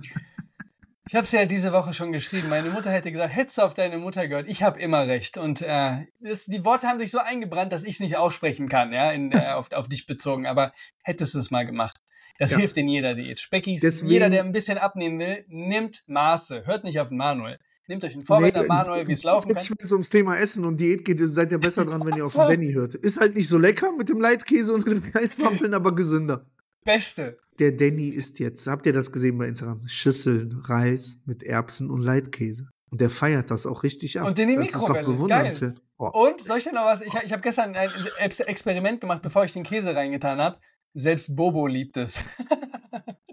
Ich 1.06 1.14
habe 1.14 1.24
es 1.24 1.32
ja 1.32 1.44
diese 1.44 1.72
Woche 1.72 1.92
schon 1.92 2.12
geschrieben. 2.12 2.48
Meine 2.48 2.70
Mutter 2.70 2.90
hätte 2.90 3.12
gesagt, 3.12 3.36
hättest 3.36 3.58
du 3.58 3.62
auf 3.62 3.74
deine 3.74 3.98
Mutter 3.98 4.26
gehört, 4.26 4.48
ich 4.48 4.62
habe 4.62 4.80
immer 4.80 5.06
recht. 5.06 5.36
Und 5.36 5.60
äh, 5.60 6.06
das, 6.20 6.46
die 6.46 6.64
Worte 6.64 6.86
haben 6.88 6.98
sich 6.98 7.10
so 7.10 7.18
eingebrannt, 7.18 7.72
dass 7.72 7.84
ich 7.84 7.94
es 7.94 8.00
nicht 8.00 8.16
aussprechen 8.16 8.68
kann, 8.70 8.92
ja, 8.92 9.10
in, 9.10 9.30
äh, 9.32 9.48
auf, 9.52 9.70
auf 9.72 9.86
dich 9.88 10.06
bezogen. 10.06 10.46
Aber 10.46 10.72
hättest 11.02 11.34
du 11.34 11.38
es 11.38 11.50
mal 11.50 11.66
gemacht. 11.66 11.98
Das 12.38 12.52
Ja. 12.52 12.56
hilft 12.58 12.76
in 12.78 12.88
jeder 12.88 13.14
Diät. 13.14 13.38
Speckis, 13.38 13.80
Deswegen- 13.82 14.10
jeder, 14.10 14.30
der 14.30 14.42
ein 14.44 14.52
bisschen 14.52 14.78
abnehmen 14.78 15.18
will, 15.18 15.44
nimmt 15.48 16.02
Maße. 16.06 16.64
Hört 16.64 16.84
nicht 16.84 16.98
auf 16.98 17.08
den 17.10 17.18
Manuel. 17.18 17.58
Nehmt 17.86 18.02
euch 18.02 18.14
einen 18.14 18.24
Vorwärter 18.24 18.62
Nee, 18.62 18.68
Manuel, 18.68 19.06
wie 19.06 19.12
es 19.12 19.24
laufen 19.24 19.48
kann. 19.48 19.56
Jetzt, 19.58 19.68
wenn 19.70 19.84
es 19.84 19.92
ums 19.92 20.08
Thema 20.08 20.38
Essen 20.38 20.64
und 20.64 20.78
Diät 20.80 21.04
geht, 21.04 21.18
seid 21.34 21.52
ihr 21.52 21.58
besser 21.58 21.84
dran, 21.84 22.02
wenn 22.04 22.16
ihr 22.16 22.24
auf 22.24 22.32
den 22.32 22.38
Danny 22.48 22.72
hört. 22.72 22.94
Ist 22.94 23.20
halt 23.20 23.34
nicht 23.36 23.46
so 23.48 23.58
lecker 23.58 23.92
mit 23.92 24.08
dem 24.08 24.20
Leitkäse 24.22 24.72
und 24.72 24.88
den 24.88 25.02
Reiswaffeln, 25.14 25.74
aber 25.74 25.94
gesünder. 25.94 26.46
Beste. 26.82 27.38
Der 27.58 27.72
Danny 27.72 28.08
isst 28.08 28.38
jetzt, 28.40 28.66
habt 28.66 28.84
ihr 28.86 28.92
das 28.92 29.12
gesehen 29.12 29.38
bei 29.38 29.46
Instagram? 29.46 29.86
Schüsseln 29.86 30.60
Reis 30.64 31.18
mit 31.24 31.42
Erbsen 31.42 31.90
und 31.90 32.00
Leitkäse. 32.00 32.68
Und 32.90 33.00
der 33.00 33.10
feiert 33.10 33.50
das 33.50 33.66
auch 33.66 33.82
richtig 33.82 34.18
ab. 34.20 34.26
Und 34.26 34.38
in 34.38 34.48
die 34.48 34.56
das 34.56 34.66
ist 34.66 34.74
doch 34.74 34.88
Mikrowelle. 34.88 35.06
bewundernswert. 35.06 35.82
Oh. 35.98 36.08
Und 36.26 36.40
soll 36.40 36.58
ich 36.58 36.64
dir 36.64 36.72
noch 36.72 36.84
was? 36.84 37.00
Ich, 37.02 37.14
ich 37.14 37.32
habe 37.32 37.42
gestern 37.42 37.74
ein 37.74 37.90
Ex- 38.18 38.40
Experiment 38.40 39.00
gemacht, 39.00 39.22
bevor 39.22 39.44
ich 39.44 39.52
den 39.52 39.62
Käse 39.62 39.94
reingetan 39.94 40.38
habe. 40.38 40.58
Selbst 40.94 41.34
Bobo 41.34 41.66
liebt 41.66 41.96
es. 41.96 42.22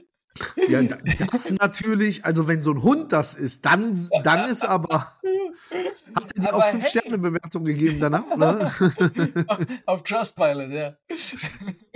Ja, 0.70 0.82
da- 0.84 0.98
das 1.32 1.52
natürlich, 1.52 2.24
also 2.26 2.48
wenn 2.48 2.62
so 2.62 2.72
ein 2.72 2.82
Hund 2.82 3.12
das 3.12 3.34
ist, 3.34 3.66
dann, 3.66 4.00
dann 4.24 4.50
ist 4.50 4.64
aber. 4.66 5.18
Hat 6.16 6.26
er 6.36 6.42
dir 6.42 6.54
auch 6.54 6.66
fünf 6.66 6.84
hey. 6.84 6.90
Sterne 6.90 7.18
Bewertung 7.18 7.66
gegeben 7.66 8.00
danach, 8.00 8.26
oder? 8.28 8.72
auf 9.86 10.04
Trustpilot, 10.04 10.72
ja. 10.72 10.98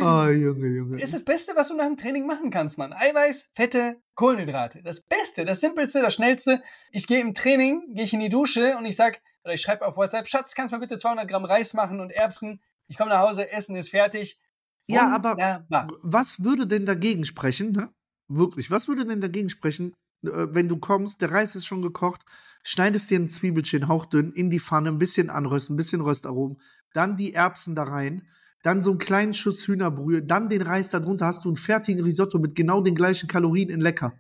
Oh, 0.01 0.29
Junge, 0.29 0.67
Junge. 0.67 1.01
ist 1.01 1.13
das 1.13 1.23
Beste, 1.23 1.53
was 1.55 1.69
du 1.69 1.75
nach 1.75 1.85
dem 1.85 1.97
Training 1.97 2.25
machen 2.27 2.51
kannst, 2.51 2.77
Mann. 2.77 2.93
Eiweiß, 2.93 3.49
Fette, 3.51 4.01
Kohlenhydrate. 4.15 4.81
Das 4.83 5.01
Beste, 5.01 5.45
das 5.45 5.61
Simpelste, 5.61 6.01
das 6.01 6.13
Schnellste. 6.13 6.61
Ich 6.91 7.07
gehe 7.07 7.19
im 7.21 7.33
Training, 7.33 7.83
gehe 7.93 8.03
ich 8.03 8.13
in 8.13 8.19
die 8.19 8.29
Dusche 8.29 8.77
und 8.77 8.85
ich 8.85 8.95
sag, 8.95 9.21
oder 9.43 9.53
ich 9.53 9.61
schreibe 9.61 9.85
auf 9.85 9.97
WhatsApp, 9.97 10.27
Schatz, 10.27 10.55
kannst 10.55 10.71
du 10.73 10.77
mal 10.77 10.81
bitte 10.81 10.97
200 10.97 11.27
Gramm 11.27 11.45
Reis 11.45 11.73
machen 11.73 11.99
und 11.99 12.11
Erbsen? 12.11 12.61
Ich 12.87 12.97
komme 12.97 13.09
nach 13.11 13.19
Hause, 13.27 13.49
Essen 13.51 13.75
ist 13.75 13.89
fertig. 13.89 14.39
Ja, 14.87 15.11
aber 15.13 15.31
Wunderbar. 15.31 15.87
was 16.03 16.43
würde 16.43 16.67
denn 16.67 16.85
dagegen 16.85 17.25
sprechen, 17.25 17.71
ne? 17.71 17.89
Wirklich, 18.27 18.71
was 18.71 18.87
würde 18.87 19.05
denn 19.05 19.21
dagegen 19.21 19.49
sprechen, 19.49 19.93
äh, 20.23 20.47
wenn 20.51 20.67
du 20.67 20.77
kommst, 20.77 21.21
der 21.21 21.31
Reis 21.31 21.55
ist 21.55 21.65
schon 21.65 21.81
gekocht, 21.81 22.21
schneidest 22.63 23.11
dir 23.11 23.19
ein 23.19 23.29
Zwiebelchen 23.29 23.87
hauchdünn 23.87 24.31
in 24.33 24.49
die 24.49 24.59
Pfanne, 24.59 24.89
ein 24.89 24.97
bisschen 24.99 25.29
anrösten, 25.29 25.75
ein 25.75 25.77
bisschen 25.77 26.01
Röstaromen, 26.01 26.59
dann 26.93 27.17
die 27.17 27.33
Erbsen 27.33 27.75
da 27.75 27.83
rein, 27.83 28.27
dann 28.63 28.81
so 28.81 28.89
einen 28.91 28.99
kleinen 28.99 29.33
Schuss 29.35 29.67
Hühnerbrühe, 29.67 30.23
dann 30.23 30.49
den 30.49 30.63
Reis 30.63 30.89
darunter, 30.89 31.27
hast 31.27 31.45
du 31.45 31.49
einen 31.49 31.57
fertigen 31.57 32.03
Risotto 32.03 32.39
mit 32.39 32.55
genau 32.55 32.81
den 32.81 32.95
gleichen 32.95 33.27
Kalorien 33.29 33.69
in 33.69 33.81
lecker. 33.81 34.13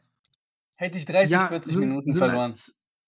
Hätte 0.75 0.97
ich 0.99 1.05
30, 1.05 1.35
40 1.37 1.71
sind- 1.71 1.79
Minuten 1.79 2.11
sind 2.11 2.19
verloren. 2.19 2.53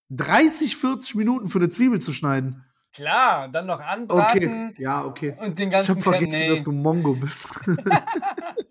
30, 0.10 0.78
40 0.78 1.16
Minuten 1.16 1.50
für 1.50 1.60
eine 1.60 1.70
Zwiebel 1.70 2.00
zu 2.02 2.14
schneiden. 2.14 2.64
Klar, 2.94 3.50
dann 3.50 3.68
noch 3.68 3.80
Okay, 3.80 3.86
anbraten 3.90 4.74
ja, 4.80 5.06
okay. 5.06 5.36
und 5.40 5.60
den 5.60 5.70
Ich 5.70 5.76
habe 5.76 5.86
ganzen 5.86 6.02
Kram. 6.02 6.14
vergessen, 6.14 6.40
Nee. 6.40 6.50
dass 6.50 6.64
du 6.64 6.72
Mongo 6.72 7.14
bist. 7.14 7.48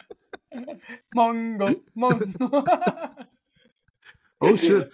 Mongo, 1.14 1.70
Mongo. 1.94 2.24
oh, 4.40 4.56
shit. 4.56 4.90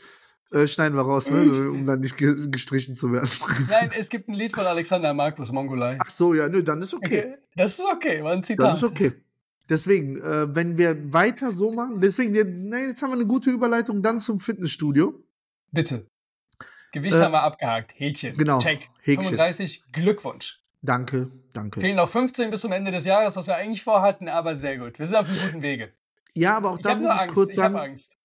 Äh, 0.53 0.69
schneiden 0.69 0.97
wir 0.97 1.03
raus, 1.03 1.31
ne? 1.31 1.41
um 1.71 1.87
dann 1.87 2.01
nicht 2.01 2.17
ge 2.19 2.49
gestrichen 2.51 2.95
zu 2.95 3.11
werden. 3.13 3.31
Nein, 3.71 3.91
es 3.99 4.09
gibt 4.09 4.29
ein 4.29 4.35
Lied 4.35 4.53
von 4.55 4.67
Alexander 4.67 5.15
Markus, 5.15 5.51
Mongolei. 5.51 5.97
Ach 5.99 6.11
so, 6.11 6.35
ja, 6.35 6.49
nö, 6.49 6.63
dann 6.63 6.83
ist 6.83 6.93
okay. 6.93 7.37
Das 7.57 7.79
ist 7.79 7.85
okay, 7.85 8.23
war 8.23 8.33
ein 8.33 8.39
Dann 8.39 8.45
Zitat. 8.45 8.77
ist 8.77 8.85
okay. 8.85 9.13
Deswegen, 9.69 10.21
äh, 10.21 10.55
wenn 10.55 10.77
wir 10.77 11.13
weiter 11.13 11.53
so 11.53 11.73
machen, 11.73 12.01
deswegen, 12.01 12.35
wir, 12.35 12.45
nein, 12.45 12.89
jetzt 12.89 13.01
haben 13.01 13.11
wir 13.11 13.15
eine 13.15 13.27
gute 13.27 13.51
Überleitung 13.51 14.03
dann 14.03 14.21
zum 14.21 14.41
Fitnessstudio. 14.41 15.25
Bitte. 15.71 16.07
Gewicht 16.93 17.15
Äh, 17.15 17.21
haben 17.21 17.33
wir 17.33 17.43
abgehakt. 17.43 17.93
Häkchen. 17.99 18.37
genau, 18.37 18.59
Check. 18.59 18.91
Häkchen. 19.01 19.25
35. 19.25 19.85
Glückwunsch. 19.93 20.62
Danke, 20.83 21.31
danke. 21.53 21.81
Fehlen 21.81 21.97
noch 21.97 22.09
15 22.09 22.51
bis 22.51 22.61
zum 22.61 22.73
Ende 22.73 22.91
des 22.91 23.05
Jahres, 23.05 23.37
was 23.37 23.47
wir 23.47 23.57
eigentlich 23.57 23.83
vorhatten, 23.85 24.29
aber 24.29 24.57
sehr 24.57 24.79
gut. 24.79 24.99
Wir 24.99 25.07
sind 25.07 25.17
auf 25.17 25.29
einem 25.29 25.39
guten 25.39 25.63
Wege. 25.63 25.93
Ja, 26.35 26.57
aber 26.57 26.71
auch 26.71 26.77
Ich 26.79 26.83
da 26.83 26.95
muss 26.95 27.03
nur 27.03 27.15
ich 27.15 27.21
Angst. 27.21 27.35
kurz 27.35 27.53
Ich 27.55 27.59
habe 27.61 27.75
sagen, 27.79 27.91
Angst. 27.93 28.17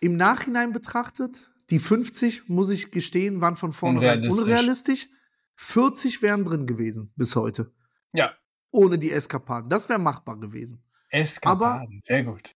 im 0.00 0.16
Nachhinein 0.16 0.72
betrachtet, 0.72 1.38
die 1.70 1.78
50, 1.78 2.48
muss 2.48 2.68
ich 2.70 2.90
gestehen, 2.90 3.40
waren 3.40 3.56
von 3.56 3.72
vornherein 3.72 4.18
Unrealistisch. 4.18 4.44
unrealistisch. 4.44 5.08
40 5.56 6.22
wären 6.22 6.44
drin 6.44 6.66
gewesen 6.66 7.12
bis 7.16 7.34
heute. 7.36 7.72
Ja. 8.12 8.32
Ohne 8.72 8.98
die 8.98 9.10
Eskapaden. 9.10 9.70
Das 9.70 9.88
wäre 9.88 9.98
machbar 9.98 10.38
gewesen. 10.38 10.82
Eskapaden. 11.10 12.00
Sehr 12.02 12.24
gut. 12.24 12.54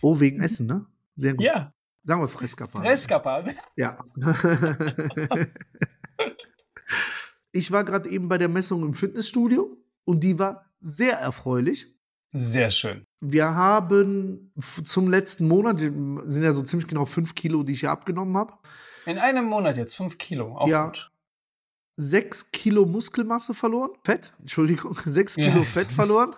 Oh, 0.00 0.18
wegen 0.20 0.40
Essen, 0.40 0.66
ne? 0.66 0.86
Sehr 1.14 1.34
gut. 1.34 1.44
Ja. 1.44 1.72
Sagen 2.04 2.20
wir 2.22 2.28
Fresskapaden. 2.28 2.84
Eskapaden. 2.90 3.56
Ja. 3.76 3.98
ich 7.54 7.70
war 7.72 7.84
gerade 7.84 8.08
eben 8.10 8.28
bei 8.28 8.36
der 8.36 8.48
Messung 8.48 8.82
im 8.82 8.94
Fitnessstudio 8.94 9.76
und 10.04 10.22
die 10.24 10.38
war 10.38 10.70
sehr 10.80 11.14
erfreulich. 11.18 11.86
Sehr 12.32 12.68
schön. 12.70 13.06
Wir 13.20 13.54
haben 13.54 14.52
zum 14.84 15.08
letzten 15.08 15.46
Monat, 15.46 15.78
sind 15.78 16.42
ja 16.42 16.52
so 16.52 16.62
ziemlich 16.62 16.88
genau 16.88 17.04
fünf 17.04 17.34
Kilo, 17.36 17.62
die 17.62 17.72
ich 17.74 17.82
ja 17.82 17.92
abgenommen 17.92 18.36
habe, 18.36 18.54
In 19.06 19.18
einem 19.18 19.44
Monat 19.44 19.76
jetzt 19.76 19.94
5 19.96 20.18
Kilo. 20.18 20.56
Auch 20.56 20.66
Ja. 20.68 20.86
gut. 20.86 21.10
sechs 21.96 22.50
Kilo 22.50 22.86
Muskelmasse 22.86 23.54
verloren. 23.54 23.90
Fett, 24.02 24.32
Entschuldigung, 24.40 24.98
sechs 25.06 25.36
Ja. 25.36 25.48
Kilo 25.50 25.62
Fett 25.62 25.92
verloren 25.92 26.34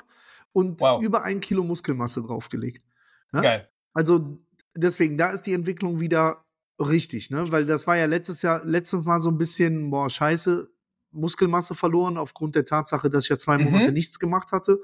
und 0.52 0.80
Wow. 0.82 1.02
über 1.02 1.23
ein 1.25 1.40
Kilo 1.40 1.64
Muskelmasse 1.64 2.23
draufgelegt. 2.23 2.85
Ja? 3.32 3.40
Geil. 3.40 3.68
Also 3.94 4.38
deswegen, 4.75 5.16
da 5.16 5.30
ist 5.30 5.44
die 5.46 5.54
Entwicklung 5.54 5.99
wieder 5.99 6.44
richtig, 6.78 7.30
ne? 7.30 7.50
Weil 7.50 7.64
das 7.64 7.87
war 7.87 7.96
ja 7.96 8.04
letztes 8.04 8.42
Jahr, 8.42 8.62
letztes 8.66 9.04
Mal 9.06 9.23
so 9.23 9.30
ein 9.30 9.38
bisschen, 9.38 9.90
boah, 9.90 10.11
scheiße, 10.11 10.68
Muskelmasse 11.12 11.75
verloren 11.75 12.16
aufgrund 12.18 12.54
der 12.56 12.64
Tatsache, 12.66 13.08
dass 13.10 13.25
ich 13.25 13.30
ja 13.30 13.38
zwei 13.38 13.58
Mhm. 13.58 13.64
Monate 13.70 13.92
nichts 13.92 14.18
gemacht 14.18 14.52
hatte. 14.52 14.80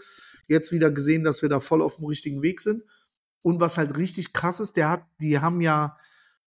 Jetzt 0.48 0.72
wieder 0.72 0.90
gesehen, 0.90 1.24
dass 1.24 1.42
wir 1.42 1.48
da 1.48 1.60
voll 1.60 1.82
auf 1.82 1.96
dem 1.96 2.06
richtigen 2.06 2.42
Weg 2.42 2.60
sind. 2.60 2.82
Und 3.42 3.60
was 3.60 3.76
halt 3.78 3.96
richtig 3.96 4.32
krass 4.32 4.60
ist, 4.60 4.76
der 4.76 4.88
hat, 4.88 5.04
die 5.20 5.38
haben 5.40 5.60
ja 5.60 5.96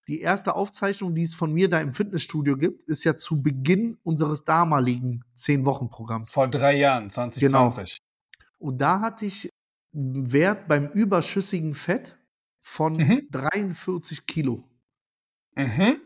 die 0.08 0.20
erste 0.20 0.54
Aufzeichnung, 0.54 1.14
die 1.14 1.22
es 1.24 1.34
von 1.34 1.52
mir 1.52 1.68
da 1.68 1.80
im 1.80 1.92
Fitnessstudio 1.92 2.56
gibt, 2.56 2.88
ist 2.88 3.04
ja 3.04 3.16
zu 3.16 3.42
Beginn 3.42 3.98
unseres 4.04 4.44
damaligen 4.44 5.24
Zehn-Wochen-Programms. 5.34 6.32
Vor 6.32 6.48
drei 6.48 6.76
Jahren, 6.76 7.10
2020. 7.10 7.98
Und 8.58 8.78
da 8.78 9.00
hatte 9.00 9.26
ich 9.26 9.50
einen 9.94 10.32
Wert 10.32 10.68
beim 10.68 10.86
überschüssigen 10.88 11.74
Fett 11.74 12.16
von 12.62 12.96
Mhm. 12.96 13.28
43 13.30 14.26
Kilo 14.26 14.64
Mhm. 15.56 16.00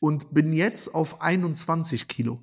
und 0.00 0.32
bin 0.34 0.52
jetzt 0.52 0.94
auf 0.94 1.20
21 1.22 2.08
Kilo. 2.08 2.42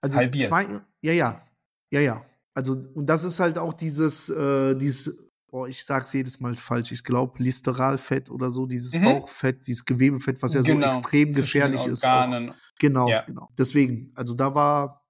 Also 0.00 0.18
Halbiert. 0.18 0.48
zwei, 0.48 0.80
ja, 1.02 1.12
ja, 1.12 1.42
ja, 1.90 2.00
ja. 2.00 2.24
Also, 2.54 2.72
und 2.94 3.06
das 3.06 3.24
ist 3.24 3.38
halt 3.40 3.58
auch 3.58 3.72
dieses, 3.74 4.28
äh, 4.28 4.74
dieses, 4.76 5.14
boah, 5.48 5.68
ich 5.68 5.84
sag's 5.84 6.12
jedes 6.12 6.40
Mal 6.40 6.54
falsch, 6.54 6.92
ich 6.92 7.04
glaube, 7.04 7.42
Listeralfett 7.42 8.30
oder 8.30 8.50
so, 8.50 8.66
dieses 8.66 8.92
Mhm. 8.92 9.04
Bauchfett, 9.04 9.66
dieses 9.66 9.84
Gewebefett, 9.84 10.42
was 10.42 10.54
ja 10.54 10.62
so 10.62 10.72
extrem 10.80 11.32
Zwischen 11.32 11.42
gefährlich 11.42 11.86
ist. 11.86 12.04
Auch. 12.04 12.54
Genau, 12.78 13.08
Ja. 13.08 13.22
genau. 13.22 13.48
Deswegen, 13.58 14.12
also 14.14 14.34
da 14.34 14.54
war 14.54 15.04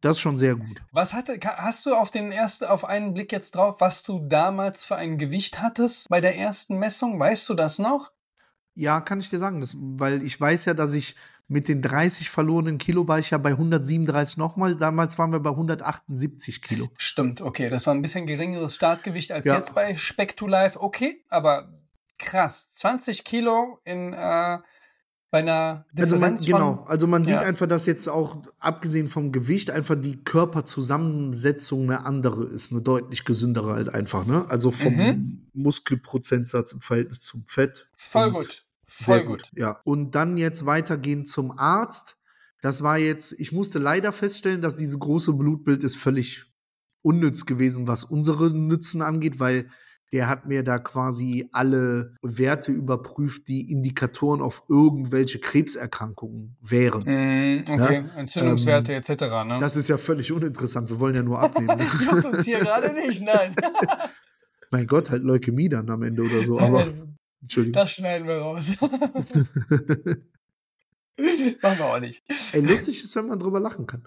das 0.00 0.20
schon 0.20 0.38
sehr 0.38 0.54
gut. 0.54 0.80
Was 0.92 1.12
hatte, 1.12 1.38
hast 1.42 1.84
du 1.86 1.94
auf 1.94 2.10
den 2.12 2.30
ersten, 2.30 2.66
auf 2.66 2.84
einen 2.84 3.14
Blick 3.14 3.32
jetzt 3.32 3.56
drauf, 3.56 3.80
was 3.80 4.04
du 4.04 4.20
damals 4.28 4.84
für 4.84 4.94
ein 4.96 5.18
Gewicht 5.18 5.60
hattest 5.60 6.08
bei 6.08 6.20
der 6.20 6.36
ersten 6.36 6.78
Messung? 6.78 7.18
Weißt 7.18 7.48
du 7.48 7.54
das 7.54 7.78
noch? 7.80 8.12
Ja, 8.74 9.00
kann 9.00 9.18
ich 9.18 9.28
dir 9.28 9.40
sagen, 9.40 9.60
das, 9.60 9.76
weil 9.76 10.22
ich 10.22 10.40
weiß 10.40 10.66
ja, 10.66 10.74
dass 10.74 10.92
ich 10.92 11.16
mit 11.48 11.66
den 11.66 11.80
30 11.82 12.28
verlorenen 12.30 12.76
Kilo 12.78 13.08
war 13.08 13.18
ich 13.18 13.30
ja 13.30 13.38
bei 13.38 13.50
137 13.52 14.36
nochmal. 14.36 14.76
Damals 14.76 15.18
waren 15.18 15.32
wir 15.32 15.40
bei 15.40 15.50
178 15.50 16.60
Kilo. 16.62 16.88
Stimmt, 16.98 17.40
okay. 17.40 17.70
Das 17.70 17.86
war 17.86 17.94
ein 17.94 18.02
bisschen 18.02 18.26
geringeres 18.26 18.74
Startgewicht 18.74 19.32
als 19.32 19.46
Ja. 19.46 19.56
jetzt 19.56 19.74
bei 19.74 19.94
Speck 19.94 20.36
to 20.36 20.46
Life. 20.46 20.78
Okay, 20.80 21.24
aber 21.30 21.72
krass. 22.18 22.70
20 22.72 23.24
Kilo 23.24 23.78
in, 23.84 24.12
äh, 24.12 24.58
bei 25.30 25.40
einer 25.40 25.84
Also 25.96 26.16
man, 26.16 26.36
Differenz 26.36 26.46
genau, 26.46 26.84
also 26.86 27.06
man 27.06 27.24
sieht 27.24 27.34
Ja. 27.34 27.40
einfach, 27.40 27.66
dass 27.66 27.84
jetzt 27.86 28.08
auch, 28.08 28.42
abgesehen 28.60 29.08
vom 29.08 29.30
Gewicht, 29.30 29.70
einfach 29.70 29.94
die 30.00 30.22
Körperzusammensetzung 30.24 31.82
eine 31.84 32.04
andere 32.06 32.44
ist, 32.44 32.72
eine 32.72 32.80
deutlich 32.82 33.24
gesündere 33.24 33.74
halt 33.74 33.88
einfach, 33.90 34.24
ne? 34.26 34.46
Also 34.48 34.70
vom 34.70 34.94
Mhm. 34.96 35.48
Muskelprozentsatz 35.54 36.72
im 36.72 36.80
Verhältnis 36.80 37.20
zum 37.20 37.44
Fett. 37.44 37.86
Voll 37.96 38.30
gut. 38.32 38.64
Voll 38.88 39.16
Sehr 39.16 39.24
gut. 39.24 39.50
Ja. 39.54 39.80
Und 39.84 40.14
dann 40.14 40.36
jetzt 40.36 40.66
weitergehen 40.66 41.26
zum 41.26 41.56
Arzt. 41.56 42.16
Das 42.60 42.82
war 42.82 42.98
jetzt, 42.98 43.32
ich 43.38 43.52
musste 43.52 43.78
leider 43.78 44.12
feststellen, 44.12 44.62
dass 44.62 44.76
dieses 44.76 44.98
große 44.98 45.34
Blutbild 45.34 45.84
ist 45.84 45.96
völlig 45.96 46.46
unnütz 47.02 47.46
gewesen, 47.46 47.86
was 47.86 48.02
unsere 48.02 48.50
Nützen 48.50 49.02
angeht, 49.02 49.38
weil 49.38 49.70
der 50.12 50.28
hat 50.28 50.46
mir 50.46 50.62
da 50.62 50.78
quasi 50.78 51.48
alle 51.52 52.14
Werte 52.22 52.72
überprüft, 52.72 53.46
die 53.46 53.70
Indikatoren 53.70 54.40
auf 54.40 54.62
irgendwelche 54.68 55.38
Krebserkrankungen 55.38 56.56
wären. 56.62 57.02
Mm, 57.02 57.64
okay, 57.70 58.04
Entzündungswerte 58.16 58.94
etc. 58.94 59.10
Ne? 59.10 59.54
Ähm, 59.54 59.60
Das 59.60 59.76
ist 59.76 59.88
ja 59.88 59.98
völlig 59.98 60.32
uninteressant. 60.32 60.88
Wir 60.88 60.98
wollen 60.98 61.14
ja 61.14 61.22
nur 61.22 61.38
abnehmen. 61.38 61.78
Juckt 62.10 62.24
uns 62.24 62.44
hier 62.44 62.60
gerade 62.60 62.94
nicht, 62.94 63.22
nein. 63.22 63.54
mein 64.70 64.86
Gott, 64.86 65.10
halt 65.10 65.22
Leukämie 65.22 65.68
dann 65.68 65.90
am 65.90 66.02
Ende 66.02 66.22
oder 66.22 66.42
so. 66.44 66.58
Aber 66.58 66.86
Entschuldigung. 67.40 67.74
das 67.80 67.90
schneiden 67.92 68.26
wir 68.26 68.38
raus. 68.38 68.66
Machen 71.62 71.78
wir 71.78 71.84
auch 71.86 72.00
nicht. 72.00 72.22
Ey, 72.52 72.60
lustig 72.60 73.02
ist, 73.02 73.16
wenn 73.16 73.26
man 73.26 73.38
drüber 73.38 73.60
lachen 73.60 73.86
kann. 73.86 74.06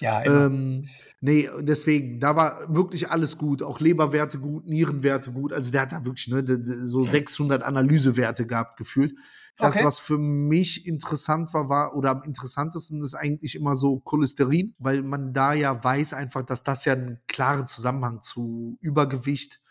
Ja, 0.00 0.20
immer. 0.20 0.46
Ähm, 0.46 0.84
nee, 1.20 1.48
deswegen, 1.60 2.20
da 2.20 2.36
war 2.36 2.74
wirklich 2.74 3.10
alles 3.10 3.38
gut. 3.38 3.62
Auch 3.62 3.80
Leberwerte 3.80 4.38
gut, 4.38 4.66
Nierenwerte 4.66 5.32
gut. 5.32 5.52
Also 5.54 5.70
der 5.70 5.82
hat 5.82 5.92
da 5.92 6.04
wirklich 6.04 6.28
ne, 6.28 6.44
so 6.62 7.04
600 7.04 7.62
Analysewerte 7.62 8.46
gehabt, 8.46 8.76
gefühlt. 8.76 9.14
Das, 9.56 9.76
Okay. 9.76 9.84
was 9.84 9.98
für 9.98 10.18
mich 10.18 10.86
interessant 10.86 11.54
war, 11.54 11.68
war, 11.70 11.94
oder 11.96 12.10
am 12.10 12.22
interessantesten 12.22 13.02
ist 13.02 13.14
eigentlich 13.14 13.54
immer 13.54 13.74
so 13.74 14.00
Cholesterin, 14.00 14.74
weil 14.78 15.02
man 15.02 15.32
da 15.32 15.54
ja 15.54 15.82
weiß 15.82 16.12
einfach, 16.14 16.42
dass 16.42 16.62
das 16.62 16.84
ja 16.84 16.92
einen 16.94 17.20
klaren 17.28 17.66
Zusammenhang 17.66 18.20
zu 18.22 18.76
Übergewicht 18.80 19.61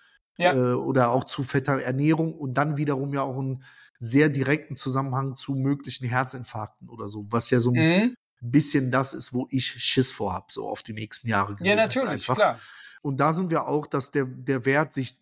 Ja. 0.44 0.54
äh, 0.54 0.74
oder 0.74 1.12
auch 1.12 1.24
zu 1.24 1.44
fetter 1.44 1.82
Ernährung 1.82 2.34
und 2.34 2.54
dann 2.56 2.78
wiederum 2.78 3.14
ja 3.14 3.22
auch 3.22 3.38
einen 3.38 3.64
sehr 3.98 4.30
direkten 4.30 4.76
Zusammenhang 4.76 5.36
zu 5.36 5.54
möglichen 5.54 6.08
Herzinfarkten 6.08 6.90
oder 6.90 7.08
so, 7.08 7.28
was 7.30 7.50
ja 7.52 7.60
so 7.60 7.72
ein 7.72 7.76
Mhm. 7.78 8.16
bisschen 8.42 8.92
das 8.92 9.14
ist, 9.14 9.34
wo 9.34 9.48
ich 9.52 9.66
Schiss 9.68 10.12
vor 10.12 10.34
habe, 10.34 10.48
so 10.50 10.68
auf 10.68 10.82
die 10.82 10.94
nächsten 10.94 11.28
Jahre 11.28 11.56
gesehen. 11.56 11.78
Ja, 11.78 11.84
halt 11.84 11.96
natürlich, 11.96 12.10
einfach. 12.12 12.36
klar. 12.36 12.60
Und 13.04 13.20
da 13.20 13.34
sind 13.34 13.52
wir 13.52 13.68
auch, 13.68 13.86
dass 13.88 14.12
der, 14.12 14.26
der 14.26 14.66
Wert 14.66 14.94
sich 14.94 15.20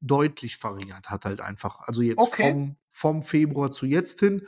deutlich 0.00 0.56
verringert 0.56 1.10
hat 1.10 1.24
halt 1.24 1.40
einfach. 1.40 1.80
Also 1.80 2.02
jetzt 2.02 2.18
Okay. 2.20 2.50
vom, 2.52 2.76
vom 2.88 3.22
Februar 3.22 3.70
zu 3.70 3.86
jetzt 3.86 4.20
hin. 4.20 4.46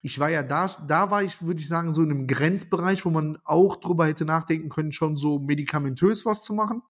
Ich 0.00 0.18
war 0.18 0.28
ja 0.30 0.42
da, 0.42 0.66
da 0.88 1.10
war 1.10 1.22
ich, 1.22 1.42
würde 1.42 1.60
ich 1.60 1.68
sagen, 1.68 1.94
so 1.94 2.02
in 2.02 2.10
einem 2.10 2.26
Grenzbereich, 2.26 3.04
wo 3.04 3.10
man 3.10 3.38
auch 3.44 3.76
drüber 3.76 4.06
hätte 4.06 4.24
nachdenken 4.24 4.68
können, 4.68 4.90
schon 4.92 5.16
so 5.16 5.38
medikamentös 5.38 6.26
was 6.26 6.42
zu 6.42 6.54
machen. 6.54 6.82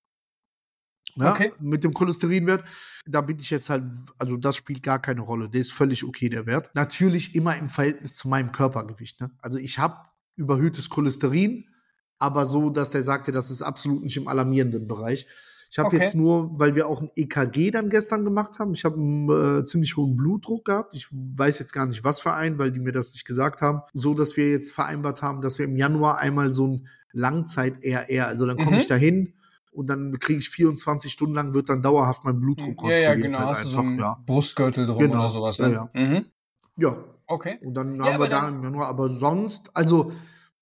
Ja, 1.16 1.32
Okay. 1.32 1.52
Mit 1.60 1.84
dem 1.84 1.92
Cholesterinwert, 1.92 2.64
da 3.06 3.20
bin 3.20 3.38
ich 3.38 3.50
jetzt 3.50 3.68
halt, 3.70 3.84
also 4.18 4.36
das 4.36 4.56
spielt 4.56 4.82
gar 4.82 5.00
keine 5.00 5.20
Rolle. 5.20 5.48
Der 5.48 5.60
ist 5.60 5.72
völlig 5.72 6.04
okay, 6.04 6.28
der 6.28 6.46
Wert. 6.46 6.70
Natürlich 6.74 7.34
immer 7.34 7.56
im 7.56 7.68
Verhältnis 7.68 8.16
zu 8.16 8.28
meinem 8.28 8.52
Körpergewicht. 8.52 9.20
Ne? 9.20 9.30
Also 9.40 9.58
ich 9.58 9.78
habe 9.78 9.96
überhöhtes 10.36 10.88
Cholesterin, 10.88 11.66
aber 12.18 12.46
so, 12.46 12.70
dass 12.70 12.90
der 12.90 13.02
sagte, 13.02 13.32
das 13.32 13.50
ist 13.50 13.62
absolut 13.62 14.02
nicht 14.04 14.16
im 14.16 14.28
alarmierenden 14.28 14.86
Bereich. 14.86 15.26
Ich 15.70 15.78
habe 15.78 15.88
Okay. 15.88 15.98
jetzt 16.00 16.14
nur, 16.14 16.58
weil 16.58 16.74
wir 16.74 16.86
auch 16.86 17.00
ein 17.00 17.10
EKG 17.16 17.70
dann 17.70 17.88
gestern 17.88 18.24
gemacht 18.24 18.58
haben, 18.58 18.74
ich 18.74 18.84
habe 18.84 18.96
einen 18.96 19.60
äh, 19.60 19.64
ziemlich 19.64 19.96
hohen 19.96 20.16
Blutdruck 20.18 20.66
gehabt. 20.66 20.94
Ich 20.94 21.08
weiß 21.10 21.58
jetzt 21.58 21.72
gar 21.72 21.86
nicht, 21.86 22.04
was 22.04 22.20
für 22.20 22.34
einen, 22.34 22.58
weil 22.58 22.72
die 22.72 22.80
mir 22.80 22.92
das 22.92 23.12
nicht 23.12 23.24
gesagt 23.24 23.62
haben. 23.62 23.80
So, 23.94 24.12
dass 24.14 24.36
wir 24.36 24.50
jetzt 24.50 24.70
vereinbart 24.72 25.22
haben, 25.22 25.40
dass 25.40 25.58
wir 25.58 25.64
im 25.64 25.76
Januar 25.76 26.18
einmal 26.18 26.52
so 26.52 26.66
ein 26.68 26.88
Langzeit-RR, 27.12 28.26
also 28.26 28.46
dann 28.46 28.56
komme 28.58 28.72
Mhm. 28.72 28.78
ich 28.78 28.86
dahin 28.86 29.32
und 29.72 29.86
dann 29.88 30.18
kriege 30.20 30.38
ich 30.38 30.50
24 30.50 31.10
Stunden 31.12 31.34
lang, 31.34 31.54
wird 31.54 31.68
dann 31.68 31.82
dauerhaft 31.82 32.24
mein 32.24 32.38
Blutdruck 32.40 32.68
Ja, 32.82 32.90
ja, 32.90 33.08
kontrolliert. 33.14 33.22
genau. 33.22 33.38
halt 33.38 33.48
Hast 33.48 33.64
du 33.64 33.68
so 33.68 33.78
einfach, 33.78 33.90
einen 33.90 33.98
ja. 33.98 34.18
Brustgürtel 34.26 34.86
drum 34.86 34.98
Genau. 34.98 35.14
oder 35.20 35.30
sowas, 35.30 35.58
Ja, 35.58 35.68
ne? 35.68 35.90
Mhm. 35.94 36.26
ja, 36.76 36.96
Okay. 37.26 37.58
und 37.62 37.74
dann 37.74 37.96
Ja, 37.96 38.04
haben 38.04 38.20
wir 38.20 38.28
da 38.28 38.48
im 38.48 38.62
Januar, 38.62 38.88
aber 38.88 39.08
sonst, 39.08 39.74
also 39.74 40.12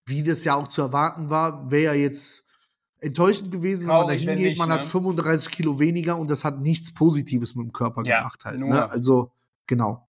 wie 0.06 0.22
das 0.22 0.44
ja 0.44 0.54
auch 0.54 0.68
zu 0.68 0.82
erwarten 0.82 1.28
war, 1.30 1.70
wäre 1.70 1.94
ja 1.96 2.00
jetzt 2.00 2.44
enttäuschend 3.00 3.50
gewesen, 3.50 3.82
wenn 3.88 3.94
man 3.96 4.08
da 4.08 4.14
Traurig, 4.14 4.24
hingeht, 4.28 4.58
man 4.58 4.68
ne? 4.68 4.74
hat 4.76 4.84
35 4.84 5.50
Kilo 5.50 5.78
weniger 5.80 6.16
und 6.18 6.30
das 6.30 6.44
hat 6.44 6.60
nichts 6.60 6.92
Positives 6.92 7.54
mit 7.54 7.66
dem 7.66 7.72
Körper 7.72 8.02
Ja, 8.04 8.18
gemacht 8.18 8.44
halt. 8.44 8.60
Ne? 8.60 8.90
Also, 8.90 9.32
genau. 9.66 10.06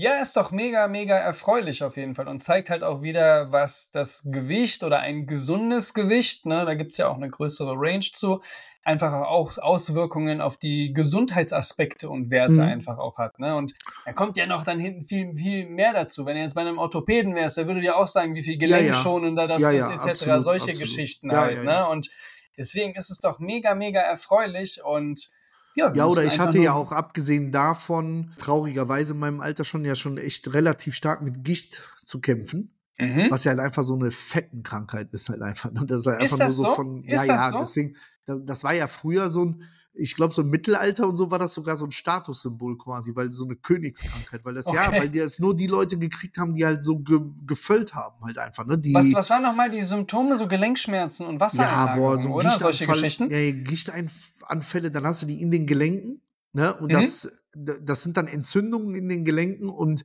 Ja, 0.00 0.20
ist 0.22 0.36
doch 0.36 0.52
mega, 0.52 0.86
mega 0.86 1.16
erfreulich 1.16 1.82
auf 1.82 1.96
jeden 1.96 2.14
Fall 2.14 2.28
und 2.28 2.38
zeigt 2.38 2.70
halt 2.70 2.84
auch 2.84 3.02
wieder, 3.02 3.50
was 3.50 3.90
das 3.90 4.22
Gewicht 4.24 4.84
oder 4.84 5.00
ein 5.00 5.26
gesundes 5.26 5.92
Gewicht, 5.92 6.46
ne, 6.46 6.64
da 6.64 6.74
gibt's 6.74 6.98
ja 6.98 7.08
auch 7.08 7.16
eine 7.16 7.28
größere 7.28 7.72
Range 7.76 8.06
zu, 8.12 8.40
einfach 8.84 9.12
auch 9.12 9.58
Auswirkungen 9.58 10.40
auf 10.40 10.56
die 10.56 10.92
Gesundheitsaspekte 10.92 12.08
und 12.08 12.30
Werte 12.30 12.52
Mhm. 12.52 12.60
einfach 12.60 12.98
auch 12.98 13.18
hat. 13.18 13.40
Ne? 13.40 13.56
Und 13.56 13.74
da 14.06 14.12
kommt 14.12 14.36
ja 14.36 14.46
noch 14.46 14.62
dann 14.62 14.78
hinten 14.78 15.02
viel, 15.02 15.34
viel 15.34 15.66
mehr 15.66 15.92
dazu. 15.92 16.24
Wenn 16.26 16.36
du 16.36 16.42
jetzt 16.42 16.54
bei 16.54 16.60
einem 16.60 16.78
Orthopäden 16.78 17.34
wärst, 17.34 17.56
der 17.56 17.66
würde 17.66 17.80
dir 17.80 17.96
auch 17.96 18.06
sagen, 18.06 18.36
wie 18.36 18.42
viel 18.44 18.54
Ja, 18.62 18.68
ja. 18.68 18.76
gelenkschonender 18.78 19.48
das 19.48 19.60
Ja, 19.60 19.70
ist, 19.72 19.88
ja, 19.88 19.94
etc. 19.96 20.08
absolut, 20.10 20.44
Solche 20.44 20.62
absolut. 20.70 20.78
Geschichten 20.78 21.30
Ja, 21.32 21.40
halt. 21.40 21.56
ja, 21.56 21.64
ne? 21.64 21.70
ja. 21.72 21.86
Und 21.88 22.08
deswegen 22.56 22.94
ist 22.94 23.10
es 23.10 23.18
doch 23.18 23.40
mega, 23.40 23.74
mega 23.74 24.00
erfreulich 24.00 24.80
und 24.84 25.28
ja, 25.78 25.94
Ja, 25.94 26.06
oder 26.06 26.24
ich 26.24 26.38
hatte 26.38 26.58
ja 26.58 26.72
auch 26.72 26.92
abgesehen 26.92 27.52
davon, 27.52 28.32
traurigerweise 28.38 29.12
in 29.14 29.18
meinem 29.18 29.40
Alter 29.40 29.64
schon 29.64 29.84
ja 29.84 29.94
schon 29.94 30.18
echt 30.18 30.52
relativ 30.52 30.94
stark 30.94 31.22
mit 31.22 31.44
Gicht 31.44 31.82
zu 32.04 32.20
kämpfen. 32.20 32.74
Mhm. 32.98 33.26
Was 33.30 33.44
ja 33.44 33.50
halt 33.50 33.60
einfach 33.60 33.84
so 33.84 33.94
eine 33.94 34.10
Fettenkrankheit 34.10 35.12
ist 35.12 35.28
halt 35.28 35.40
einfach. 35.42 35.70
Und 35.70 35.88
das 35.90 36.00
ist 36.00 36.06
halt 36.06 36.16
Ist 36.22 36.32
einfach 36.32 36.38
das 36.46 36.56
nur 36.56 36.64
so 36.66 36.70
so? 36.70 36.76
von, 36.76 37.02
Ist 37.02 37.08
ja, 37.12 37.18
das 37.18 37.26
ja, 37.28 37.50
so? 37.52 37.58
deswegen, 37.60 37.96
da- 38.26 38.34
das 38.36 38.64
war 38.64 38.74
ja 38.74 38.86
früher 38.88 39.30
so 39.30 39.44
ein, 39.44 39.62
ich 39.94 40.14
glaube, 40.14 40.32
so 40.32 40.42
im 40.42 40.50
Mittelalter 40.50 41.08
und 41.08 41.16
so 41.16 41.30
war 41.30 41.38
das 41.38 41.54
sogar 41.54 41.76
so 41.76 41.84
ein 41.84 41.90
Statussymbol 41.90 42.78
quasi, 42.78 43.14
weil 43.16 43.30
so 43.32 43.44
eine 43.44 43.56
Königskrankheit, 43.56 44.44
weil 44.44 44.54
das 44.54 44.66
ja, 44.66 44.88
Okay. 44.88 45.00
weil 45.00 45.10
die 45.10 45.18
das 45.18 45.38
nur 45.40 45.56
die 45.56 45.66
Leute 45.66 45.98
gekriegt 45.98 46.38
haben, 46.38 46.54
die 46.54 46.64
halt 46.64 46.84
so 46.84 46.98
ge 47.00 47.18
gefüllt 47.46 47.94
haben, 47.94 48.24
halt 48.24 48.38
einfach, 48.38 48.64
ne? 48.66 48.78
Die, 48.78 48.94
Was, 48.94 49.12
was 49.12 49.30
waren 49.30 49.42
nochmal 49.42 49.70
die 49.70 49.82
Symptome? 49.82 50.38
So 50.38 50.46
Gelenkschmerzen 50.46 51.26
und 51.26 51.36
ja, 51.36 51.40
Wassereinlagerungen, 51.40 51.98
boah, 51.98 52.22
so 52.22 52.28
oder? 52.34 52.50
Solche 52.52 52.86
Geschichten? 52.86 53.30
ja, 53.30 53.50
Gichtanfälle, 53.52 54.90
dann 54.90 55.04
hast 55.04 55.22
du 55.22 55.26
die 55.26 55.40
in 55.40 55.50
den 55.50 55.66
Gelenken, 55.66 56.20
ne? 56.52 56.74
Und 56.74 56.88
Mhm. 56.88 56.92
das, 56.92 57.30
das 57.54 58.02
sind 58.02 58.16
dann 58.16 58.28
Entzündungen 58.28 58.94
in 58.94 59.08
den 59.08 59.24
Gelenken 59.24 59.68
und 59.68 60.04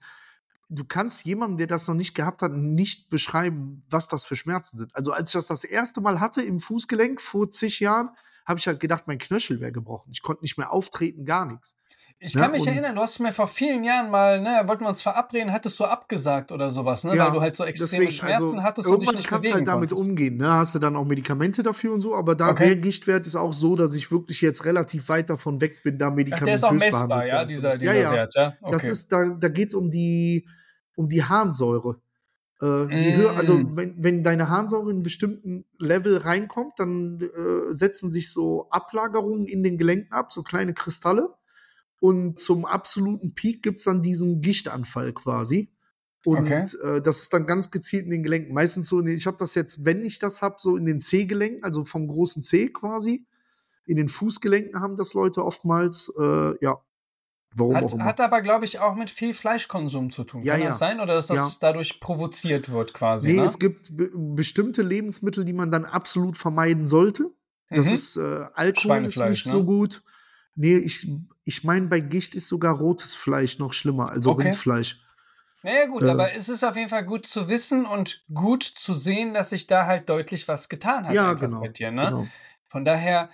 du 0.69 0.85
kannst 0.85 1.23
jemandem, 1.25 1.57
der 1.57 1.67
das 1.67 1.87
noch 1.87 1.93
nicht 1.93 2.15
gehabt 2.15 2.41
hat, 2.41 2.51
nicht 2.53 3.09
beschreiben, 3.09 3.83
was 3.89 4.07
das 4.07 4.25
für 4.25 4.35
Schmerzen 4.35 4.77
sind. 4.77 4.95
Also 4.95 5.11
als 5.11 5.29
ich 5.29 5.33
das 5.33 5.47
das 5.47 5.63
erste 5.63 6.01
Mal 6.01 6.19
hatte 6.19 6.41
im 6.41 6.59
Fußgelenk 6.59 7.21
vor 7.21 7.51
zig 7.51 7.79
Jahren, 7.79 8.09
habe 8.45 8.59
ich 8.59 8.67
halt 8.67 8.79
gedacht, 8.79 9.03
mein 9.07 9.17
Knöchel 9.17 9.59
wäre 9.61 9.71
gebrochen. 9.71 10.09
Ich 10.11 10.21
konnte 10.21 10.41
nicht 10.43 10.57
mehr 10.57 10.71
auftreten, 10.71 11.25
gar 11.25 11.45
nichts. 11.45 11.75
Ich 12.19 12.33
Ja, 12.35 12.41
kann 12.43 12.51
mich 12.51 12.61
und- 12.61 12.69
erinnern, 12.69 12.95
du 12.95 13.01
hast 13.01 13.19
mir 13.19 13.33
vor 13.33 13.47
vielen 13.47 13.83
Jahren 13.83 14.09
mal, 14.09 14.39
ne, 14.39 14.61
wollten 14.65 14.83
wir 14.85 14.89
uns 14.89 15.01
verabreden, 15.01 15.51
hattest 15.51 15.77
du 15.79 15.83
abgesagt 15.83 16.53
oder 16.53 16.69
sowas, 16.69 17.03
ne? 17.03 17.15
Ja, 17.17 17.25
weil 17.25 17.31
du 17.33 17.41
halt 17.41 17.55
so 17.57 17.65
extreme 17.65 18.09
Schmerzen 18.11 18.63
hattest 18.63 18.87
und 18.87 19.01
dich 19.01 19.11
nicht 19.11 19.27
kannst 19.27 19.41
bewegen 19.41 19.55
halt 19.57 19.67
damit 19.67 19.89
konntest. 19.89 20.09
umgehen. 20.09 20.37
Ne? 20.37 20.49
Hast 20.49 20.73
du 20.73 20.79
dann 20.79 20.95
auch 20.95 21.03
Medikamente 21.03 21.63
dafür 21.63 21.91
und 21.91 21.99
so, 21.99 22.15
aber 22.15 22.35
da 22.35 22.51
Okay. 22.51 22.67
der 22.67 22.75
Gichtwert 22.77 23.27
ist 23.27 23.35
auch 23.35 23.51
so, 23.51 23.75
dass 23.75 23.93
ich 23.93 24.09
wirklich 24.09 24.39
jetzt 24.39 24.63
relativ 24.63 25.09
weit 25.09 25.29
davon 25.29 25.59
weg 25.59 25.83
bin, 25.83 25.97
da 25.99 26.09
Ach, 26.09 26.13
medikamentös 26.13 26.45
der 26.45 26.55
ist 26.55 26.63
auch 26.63 26.71
messbar, 26.71 27.25
ja, 27.27 27.41
zu 27.41 27.47
dieser, 27.47 27.71
dieser 27.77 27.93
ja, 27.93 28.01
ja. 28.03 28.11
Wert, 28.13 28.35
ja? 28.35 28.53
Okay. 28.61 28.71
Das 28.71 28.83
ist, 28.85 29.11
da, 29.11 29.29
da 29.37 29.49
geht 29.49 29.69
es 29.69 29.75
um 29.75 29.91
die, 29.91 30.47
um 30.95 31.09
die 31.09 31.23
Harnsäure. 31.25 31.99
Äh, 32.63 32.65
Mm. 32.93 33.15
höher, 33.15 33.37
also 33.37 33.75
wenn, 33.75 33.95
wenn 34.03 34.23
deine 34.23 34.49
Harnsäure 34.49 34.85
in 34.85 34.97
einen 34.97 35.03
bestimmten 35.03 35.65
Level 35.79 36.17
reinkommt, 36.17 36.73
dann 36.77 37.19
äh, 37.21 37.73
setzen 37.73 38.09
sich 38.09 38.31
so 38.31 38.69
Ablagerungen 38.69 39.47
in 39.47 39.63
den 39.63 39.77
Gelenken 39.77 40.13
ab, 40.13 40.31
so 40.31 40.43
kleine 40.43 40.73
Kristalle. 40.73 41.29
Und 41.99 42.39
zum 42.39 42.65
absoluten 42.65 43.33
Peak 43.33 43.63
gibt 43.63 43.79
es 43.79 43.85
dann 43.85 44.01
diesen 44.01 44.41
Gichtanfall 44.41 45.13
quasi. 45.13 45.71
Und 46.25 46.39
Okay. 46.39 46.65
äh, 46.83 47.01
das 47.01 47.21
ist 47.21 47.33
dann 47.33 47.47
ganz 47.47 47.71
gezielt 47.71 48.05
in 48.05 48.11
den 48.11 48.23
Gelenken. 48.23 48.53
Meistens 48.53 48.87
so, 48.87 48.99
in 48.99 49.05
den, 49.07 49.17
ich 49.17 49.27
habe 49.27 49.37
das 49.37 49.55
jetzt, 49.55 49.85
wenn 49.85 50.05
ich 50.05 50.19
das 50.19 50.41
habe, 50.41 50.55
so 50.59 50.77
in 50.77 50.85
den 50.85 51.01
C-Gelenken, 51.01 51.63
also 51.63 51.85
vom 51.85 52.07
großen 52.07 52.41
C 52.41 52.69
quasi. 52.69 53.25
In 53.85 53.97
den 53.97 54.09
Fußgelenken 54.09 54.81
haben 54.81 54.97
das 54.97 55.13
Leute 55.13 55.43
oftmals, 55.45 56.11
äh, 56.19 56.55
ja. 56.63 56.77
Warum 57.55 57.75
auch 57.75 57.81
hat, 57.83 57.93
immer. 57.93 58.05
hat 58.05 58.21
aber, 58.21 58.41
glaube 58.41 58.65
ich, 58.65 58.79
auch 58.79 58.95
mit 58.95 59.09
viel 59.09 59.33
Fleischkonsum 59.33 60.11
zu 60.11 60.23
tun. 60.23 60.41
Ja, 60.41 60.53
Kann 60.53 60.61
ja. 60.61 60.67
das 60.69 60.79
sein? 60.79 60.99
Oder 60.99 61.15
dass 61.15 61.27
das 61.27 61.37
Ja. 61.37 61.51
dadurch 61.59 61.99
provoziert 61.99 62.71
wird 62.71 62.93
quasi? 62.93 63.31
Nee, 63.31 63.39
ne? 63.39 63.45
es 63.45 63.59
gibt 63.59 63.95
be 63.95 64.09
bestimmte 64.13 64.81
Lebensmittel, 64.81 65.45
die 65.45 65.53
man 65.53 65.71
dann 65.71 65.85
absolut 65.85 66.37
vermeiden 66.37 66.87
sollte. 66.87 67.31
Das 67.69 67.87
Mhm. 67.87 67.93
ist 67.93 68.17
äh, 68.17 68.45
Alkohol 68.53 69.05
ist 69.05 69.17
nicht 69.17 69.45
ne? 69.45 69.51
so 69.51 69.63
gut. 69.63 70.03
Nee, 70.55 70.77
ich, 70.77 71.07
ich 71.45 71.63
meine, 71.63 71.87
bei 71.87 71.99
Gicht 71.99 72.35
ist 72.35 72.47
sogar 72.47 72.75
rotes 72.77 73.15
Fleisch 73.15 73.57
noch 73.59 73.73
schlimmer, 73.73 74.09
also 74.11 74.31
Okay. 74.31 74.43
Rindfleisch. 74.43 74.99
Naja, 75.63 75.85
gut, 75.87 76.03
Äh. 76.03 76.09
aber 76.09 76.33
es 76.35 76.49
ist 76.49 76.63
auf 76.63 76.75
jeden 76.75 76.89
Fall 76.89 77.05
gut 77.05 77.25
zu 77.25 77.47
wissen 77.49 77.85
und 77.85 78.23
gut 78.33 78.63
zu 78.63 78.93
sehen, 78.93 79.33
dass 79.33 79.49
sich 79.51 79.65
da 79.65 79.85
halt 79.87 80.09
deutlich 80.09 80.47
was 80.47 80.69
getan 80.69 81.07
hat 81.07 81.13
Ja, 81.15 81.33
genau, 81.33 81.65
dir, 81.67 81.89
ne? 81.91 82.05
genau. 82.05 82.27
Von 82.67 82.83
daher 82.85 83.29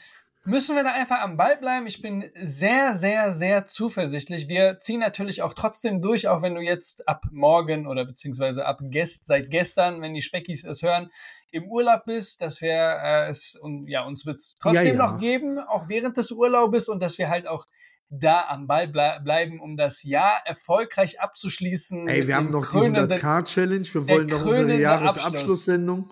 müssen 0.49 0.75
wir 0.75 0.83
da 0.83 0.91
einfach 0.91 1.21
am 1.21 1.37
Ball 1.37 1.57
bleiben. 1.57 1.87
Ich 1.87 2.01
bin 2.01 2.25
sehr, 2.41 2.95
sehr, 2.95 3.33
sehr 3.33 3.65
zuversichtlich. 3.65 4.49
Wir 4.49 4.79
ziehen 4.79 4.99
natürlich 4.99 5.41
auch 5.41 5.53
trotzdem 5.53 6.01
durch, 6.01 6.27
auch 6.27 6.41
wenn 6.41 6.55
du 6.55 6.61
jetzt 6.61 7.07
ab 7.07 7.23
morgen 7.31 7.87
oder 7.87 8.05
beziehungsweise 8.05 8.65
ab 8.65 8.79
gest 8.83 9.25
seit 9.27 9.49
gestern, 9.49 10.01
wenn 10.01 10.13
die 10.13 10.21
Speckis 10.21 10.63
es 10.63 10.81
hören, 10.81 11.09
im 11.51 11.65
Urlaub 11.69 12.05
bist, 12.05 12.41
dass 12.41 12.61
wir 12.61 12.73
äh, 12.73 13.29
es 13.29 13.55
und 13.55 13.87
ja 13.87 14.03
uns 14.03 14.25
wird 14.25 14.37
es 14.39 14.55
trotzdem 14.59 14.85
Ja, 14.85 14.91
ja. 14.93 14.97
noch 14.97 15.19
geben, 15.19 15.59
auch 15.59 15.87
während 15.89 16.17
des 16.17 16.31
Urlaubes 16.31 16.89
und 16.89 17.01
dass 17.01 17.17
wir 17.17 17.29
halt 17.29 17.47
auch 17.47 17.65
da 18.09 18.45
am 18.49 18.65
Ball 18.65 18.87
blei 18.87 19.19
bleiben, 19.19 19.59
um 19.61 19.77
das 19.77 20.03
Jahr 20.03 20.41
erfolgreich 20.45 21.21
abzuschließen. 21.21 22.07
Ey, 22.07 22.27
wir 22.27 22.35
haben 22.35 22.47
noch 22.47 22.65
die 22.65 22.77
krönenden- 22.77 23.19
100k-Challenge. 23.19 23.87
Wir 23.93 24.07
wollen 24.07 24.27
noch 24.27 24.45
unsere 24.45 24.79
Jahresabschlusssendung. 24.79 26.11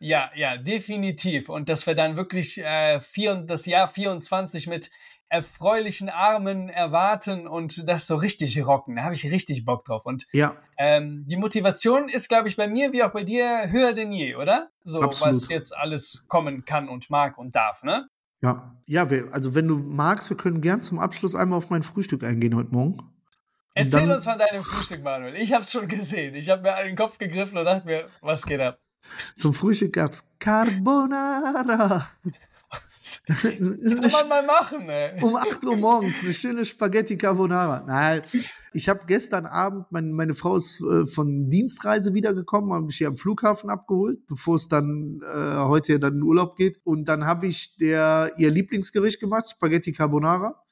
Ja, 0.00 0.30
ja, 0.34 0.56
definitiv. 0.56 1.48
Und 1.48 1.68
dass 1.68 1.86
wir 1.86 1.94
dann 1.94 2.16
wirklich 2.16 2.62
äh, 2.62 3.00
vier, 3.00 3.34
das 3.36 3.66
Jahr 3.66 3.88
24 3.88 4.66
mit 4.66 4.90
erfreulichen 5.28 6.08
Armen 6.08 6.68
erwarten 6.68 7.46
und 7.46 7.86
das 7.86 8.06
so 8.06 8.16
richtig 8.16 8.64
rocken. 8.64 8.96
Da 8.96 9.04
habe 9.04 9.14
ich 9.14 9.30
richtig 9.30 9.64
Bock 9.64 9.84
drauf. 9.84 10.06
Und 10.06 10.26
Ja, 10.32 10.52
ähm, 10.78 11.24
die 11.26 11.36
Motivation 11.36 12.08
ist, 12.08 12.28
glaube 12.28 12.48
ich, 12.48 12.56
bei 12.56 12.66
mir 12.66 12.92
wie 12.92 13.02
auch 13.02 13.12
bei 13.12 13.24
dir 13.24 13.70
höher 13.70 13.92
denn 13.92 14.10
je, 14.10 14.36
oder? 14.36 14.70
So, 14.84 15.02
Absolut. 15.02 15.34
was 15.34 15.48
jetzt 15.48 15.76
alles 15.76 16.24
kommen 16.28 16.64
kann 16.64 16.88
und 16.88 17.10
mag 17.10 17.36
und 17.36 17.54
darf, 17.54 17.82
ne? 17.82 18.08
ja. 18.40 18.74
Ja, 18.86 19.10
wir, 19.10 19.28
also 19.32 19.54
wenn 19.54 19.68
du 19.68 19.76
magst, 19.76 20.30
wir 20.30 20.36
können 20.38 20.62
gern 20.62 20.80
zum 20.80 20.98
Abschluss 20.98 21.34
einmal 21.34 21.58
auf 21.58 21.68
mein 21.68 21.82
Frühstück 21.82 22.24
eingehen 22.24 22.54
heute 22.54 22.70
Morgen. 22.70 22.96
Erzähl 23.74 24.10
uns 24.10 24.24
von 24.24 24.38
deinem 24.38 24.64
Frühstück, 24.64 25.04
Manuel. 25.04 25.36
Ich 25.36 25.52
habe 25.52 25.62
es 25.62 25.70
schon 25.70 25.86
gesehen. 25.86 26.34
Ich 26.34 26.48
habe 26.48 26.62
mir 26.62 26.74
an 26.74 26.86
den 26.86 26.96
Kopf 26.96 27.18
gegriffen 27.18 27.58
und 27.58 27.64
dachte 27.66 27.86
mir, 27.86 28.08
was 28.22 28.44
geht 28.46 28.60
ab? 28.60 28.78
Zum 29.36 29.54
Frühstück 29.54 29.92
gab's 29.94 30.24
Carbonara. 30.38 32.08
Kann 33.26 34.10
man 34.12 34.28
mal 34.28 34.46
machen, 34.46 34.88
ey. 34.88 35.22
um 35.22 35.36
8 35.36 35.64
Uhr 35.64 35.76
morgens 35.76 36.22
eine 36.22 36.34
schöne 36.34 36.64
Spaghetti 36.64 37.16
Carbonara. 37.16 37.84
Nein, 37.86 38.22
ich 38.72 38.88
habe 38.88 39.00
gestern 39.06 39.46
Abend, 39.46 39.86
mein, 39.90 40.12
meine 40.12 40.34
Frau 40.34 40.56
ist 40.56 40.80
äh, 40.80 41.06
von 41.06 41.48
Dienstreise 41.48 42.12
wiedergekommen, 42.12 42.72
habe 42.72 42.86
mich 42.86 42.98
hier 42.98 43.08
am 43.08 43.16
Flughafen 43.16 43.70
abgeholt, 43.70 44.26
bevor 44.26 44.56
es 44.56 44.68
dann 44.68 45.22
äh, 45.22 45.56
heute 45.56 45.98
dann 45.98 46.16
in 46.16 46.22
Urlaub 46.22 46.56
geht. 46.56 46.80
Und 46.84 47.06
dann 47.06 47.24
habe 47.24 47.46
ich 47.46 47.76
der 47.76 48.32
ihr 48.36 48.50
Lieblingsgericht 48.50 49.20
gemacht, 49.20 49.48
Spaghetti 49.50 49.92
Carbonara. 49.92 50.62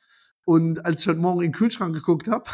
Und 0.45 0.85
als 0.85 1.03
ich 1.03 1.09
heute 1.09 1.21
Morgen 1.21 1.41
in 1.41 1.53
den 1.53 1.57
Kühlschrank 1.57 1.95
geguckt 1.95 2.29
habe, 2.29 2.45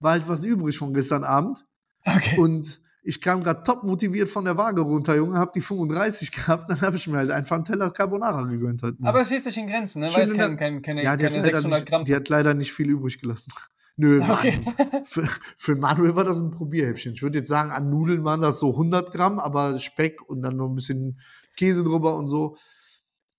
war 0.00 0.12
halt 0.12 0.28
was 0.28 0.44
übrig 0.44 0.78
von 0.78 0.94
gestern 0.94 1.24
Abend. 1.24 1.58
Okay. 2.04 2.38
Und 2.38 2.80
ich 3.08 3.22
kam 3.22 3.42
gerade 3.42 3.62
top 3.62 3.84
motiviert 3.84 4.28
von 4.28 4.44
der 4.44 4.58
Waage 4.58 4.82
runter, 4.82 5.16
Junge, 5.16 5.38
hab 5.38 5.54
die 5.54 5.62
35 5.62 6.30
gehabt, 6.32 6.70
dann 6.70 6.78
habe 6.82 6.96
ich 6.96 7.08
mir 7.08 7.16
halt 7.16 7.30
einfach 7.30 7.56
einen 7.56 7.64
Teller 7.64 7.90
Carbonara 7.90 8.42
gegönnt 8.42 8.82
heute 8.82 8.96
Morgen. 8.98 9.06
Aber 9.06 9.22
es 9.22 9.30
hielt 9.30 9.44
sich 9.44 9.56
in 9.56 9.66
Grenzen, 9.66 10.00
ne? 10.00 10.10
Weil 10.12 10.26
es 10.26 10.32
in 10.32 10.36
kein, 10.36 10.56
kein, 10.58 10.82
keine, 10.82 11.02
Ja, 11.02 11.16
die 11.16 11.24
hat, 11.24 11.32
keine 11.32 11.42
leider 11.42 11.56
600 11.56 11.80
nicht, 11.80 11.88
Gramm. 11.88 12.04
die 12.04 12.14
hat 12.14 12.28
leider 12.28 12.52
nicht 12.52 12.72
viel 12.74 12.90
übrig 12.90 13.18
gelassen. 13.18 13.50
Nö, 13.96 14.18
Mann. 14.18 14.30
Okay. 14.32 14.60
Für, 15.06 15.26
für 15.56 15.74
Manuel 15.74 16.14
war 16.14 16.22
das 16.22 16.38
ein 16.38 16.50
Probierhäppchen. 16.50 17.14
Ich 17.14 17.22
würde 17.22 17.38
jetzt 17.38 17.48
sagen, 17.48 17.70
an 17.72 17.90
Nudeln 17.90 18.22
waren 18.24 18.42
das 18.42 18.60
so 18.60 18.70
100 18.72 19.10
Gramm, 19.10 19.40
aber 19.40 19.78
Speck 19.78 20.20
und 20.28 20.42
dann 20.42 20.56
noch 20.56 20.68
ein 20.68 20.74
bisschen 20.74 21.18
Käse 21.56 21.82
drüber 21.82 22.16
und 22.16 22.26
so. 22.26 22.56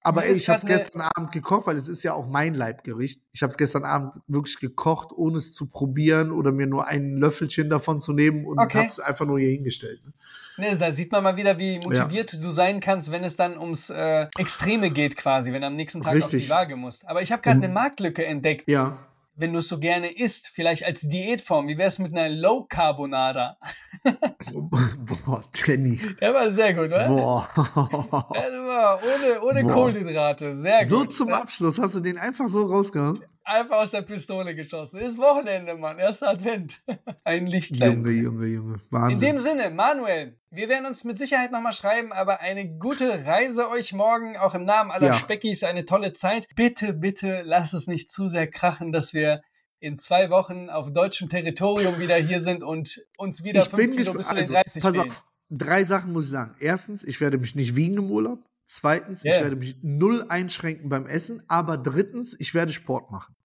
Aber 0.02 0.26
ey, 0.26 0.34
ich 0.34 0.48
habe 0.48 0.58
es 0.60 0.66
gestern 0.66 1.02
Abend 1.02 1.32
gekocht, 1.34 1.68
weil 1.68 1.76
es 1.76 1.88
ist 1.88 2.04
ja 2.04 2.14
auch 2.14 2.28
mein 2.28 2.54
Leibgericht. 2.54 3.22
Ich 3.34 3.42
habe 3.42 3.52
es 3.52 3.58
gestern 3.58 3.84
Abend 3.84 4.14
wirklich 4.28 4.58
gekocht, 4.60 5.10
ohne 5.12 5.38
es 5.38 5.52
zu 5.54 5.68
probieren 5.68 6.32
oder 6.32 6.52
mir 6.52 6.68
nur 6.68 6.88
ein 6.88 7.18
Löffelchen 7.18 7.70
davon 7.70 8.00
zu 8.00 8.14
nehmen 8.14 8.46
und 8.46 8.60
Okay. 8.60 8.78
habe 8.78 8.88
es 8.88 9.00
einfach 9.00 9.26
nur 9.26 9.40
hier 9.40 9.50
hingestellt. 9.52 10.02
ne? 10.06 10.14
Ne, 10.58 10.78
da 10.78 10.92
sieht 10.92 11.12
man 11.12 11.24
mal 11.24 11.38
wieder, 11.38 11.58
wie 11.58 11.80
motiviert 11.80 12.34
du 12.34 12.52
sein 12.52 12.80
kannst, 12.82 13.12
wenn 13.12 13.24
es 13.24 13.36
dann 13.38 13.58
ums 13.58 13.90
äh, 13.90 14.28
Extreme 14.38 14.90
geht 14.90 15.16
quasi, 15.16 15.54
wenn 15.54 15.62
du 15.62 15.68
am 15.68 15.76
nächsten 15.76 16.02
Tag 16.02 16.10
auf 16.12 16.16
Richtig. 16.16 16.46
die 16.46 16.50
Waage 16.50 16.76
musst. 16.76 17.08
Aber 17.08 17.22
ich 17.22 17.32
habe 17.32 17.42
gerade 17.42 17.58
eine 17.64 17.70
Marktlücke 17.74 18.26
entdeckt, 18.26 18.70
Ja. 18.70 18.98
Wenn 19.40 19.54
du 19.54 19.60
es 19.60 19.68
so 19.68 19.80
gerne 19.80 20.12
isst, 20.12 20.50
vielleicht 20.50 20.86
als 20.86 21.02
Diätform. 21.02 21.68
Wie 21.68 21.78
wär's 21.78 22.00
mit 22.00 22.16
einer 22.16 22.30
Low 22.30 22.66
Carbonara? 22.68 23.58
Boah, 24.52 25.42
Jenny. 25.54 26.00
Der 26.20 26.34
war 26.34 26.52
sehr 26.52 26.74
gut, 26.74 26.86
oder? 26.86 27.08
Boah. 27.08 27.50
Ohne, 28.36 29.42
ohne 29.42 29.64
Boah. 29.64 29.74
Kohlenhydrate. 29.74 30.58
Sehr 30.58 30.80
gut. 30.80 30.90
So 30.90 31.06
zum? 31.06 31.30
Abschluss 31.30 31.80
hast 31.80 31.96
du 31.96 32.00
den 32.00 32.18
einfach 32.18 32.48
so 32.48 32.66
rausgehauen. 32.66 33.24
Einfach 33.44 33.78
aus 33.78 33.92
der 33.92 34.04
Pistole 34.04 34.54
geschossen. 34.54 35.00
Ist 35.00 35.18
Wochenende, 35.18 35.76
Mann. 35.76 35.98
Erster 35.98 36.30
Advent. 36.30 36.82
Ein 37.24 37.48
Lichtlein. 37.48 37.94
Junge, 38.06 38.12
Junge, 38.12 38.46
Junge. 38.46 38.74
In 38.76 38.82
Wahnsinn. 38.92 39.36
dem 39.36 39.42
Sinne, 39.44 39.70
Manuel, 39.72 40.38
wir 40.52 40.70
werden 40.70 40.86
uns 40.86 41.04
mit 41.04 41.18
Sicherheit 41.18 41.52
nochmal 41.52 41.74
schreiben, 41.74 42.12
aber 42.14 42.42
eine 42.42 42.68
gute 42.78 43.26
Reise 43.26 43.70
euch 43.70 43.92
morgen, 43.94 44.38
auch 44.38 44.54
im 44.54 44.66
Namen 44.66 44.92
aller 44.92 45.08
Ja. 45.08 45.14
Speckis, 45.14 45.64
eine 45.64 45.86
tolle 45.86 46.14
Zeit. 46.14 46.48
Bitte, 46.56 46.94
bitte 46.94 47.42
lasst 47.44 47.74
es 47.74 47.88
nicht 47.88 48.12
zu 48.12 48.30
sehr 48.30 48.46
krachen, 48.48 48.92
dass 48.92 49.14
wir 49.14 49.42
in 49.80 49.98
zwei 49.98 50.30
Wochen 50.30 50.70
auf 50.70 50.92
deutschem 50.92 51.30
Territorium 51.30 52.00
wieder 52.00 52.16
hier 52.18 52.42
sind 52.42 52.64
und 52.64 53.00
uns 53.18 53.44
wieder 53.44 53.62
ich 53.62 53.70
fünf 53.70 53.82
bin 53.82 53.96
Kilo 53.96 54.14
bis 54.14 54.28
zu 54.28 54.36
den 54.36 54.42
Also, 54.42 54.54
30 54.54 54.84
pass 54.84 54.96
fehlen. 54.96 55.10
auf. 55.10 55.24
Drei 55.50 55.84
Sachen 55.86 56.14
muss 56.14 56.26
ich 56.26 56.32
sagen. 56.32 56.56
Erstens, 56.60 57.04
ich 57.04 57.22
werde 57.22 57.38
mich 57.40 57.56
nicht 57.56 57.76
wiegen 57.76 57.98
im 57.98 58.12
Urlaub. 58.12 58.40
Zweitens, 58.72 59.24
Ja. 59.24 59.36
ich 59.38 59.42
werde 59.42 59.56
mich 59.56 59.78
null 59.82 60.26
einschränken 60.30 60.90
beim 60.90 61.08
Essen. 61.08 61.42
Aber 61.48 61.76
drittens, 61.78 62.36
ich 62.40 62.54
werde 62.54 62.72
Sport 62.72 63.10
machen. 63.10 63.36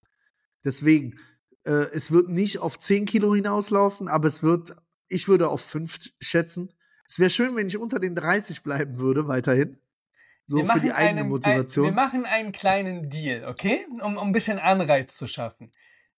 Deswegen, 0.65 1.19
äh, 1.65 1.87
es 1.95 2.11
wird 2.13 2.29
nicht 2.29 2.59
auf 2.59 2.79
10 2.79 3.07
Kilo 3.07 3.35
hinauslaufen, 3.35 4.09
aber 4.09 4.29
es 4.29 4.43
wird, 4.43 4.77
ich 5.09 5.27
würde 5.27 5.49
auf 5.49 5.63
5 5.63 6.11
schätzen. 6.21 6.73
Es 7.09 7.19
wäre 7.19 7.31
schön, 7.31 7.57
wenn 7.57 7.67
ich 7.69 7.79
unter 7.79 7.99
den 8.01 8.15
30 8.15 8.63
bleiben 8.63 8.99
würde, 8.99 9.27
weiterhin. 9.27 9.79
So 10.45 10.59
Wir 10.59 10.67
für 10.67 10.81
die 10.81 10.93
eigene 10.93 11.21
einen- 11.21 11.31
Motivation. 11.31 11.87
Ein, 11.87 11.91
wir 11.93 12.03
machen 12.03 12.27
einen 12.27 12.53
kleinen 12.53 13.09
Deal, 13.09 13.47
okay? 13.49 13.87
Um, 14.03 14.19
um 14.19 14.27
ein 14.29 14.33
bisschen 14.33 14.59
Anreiz 14.59 15.17
zu 15.17 15.27
schaffen. 15.27 15.73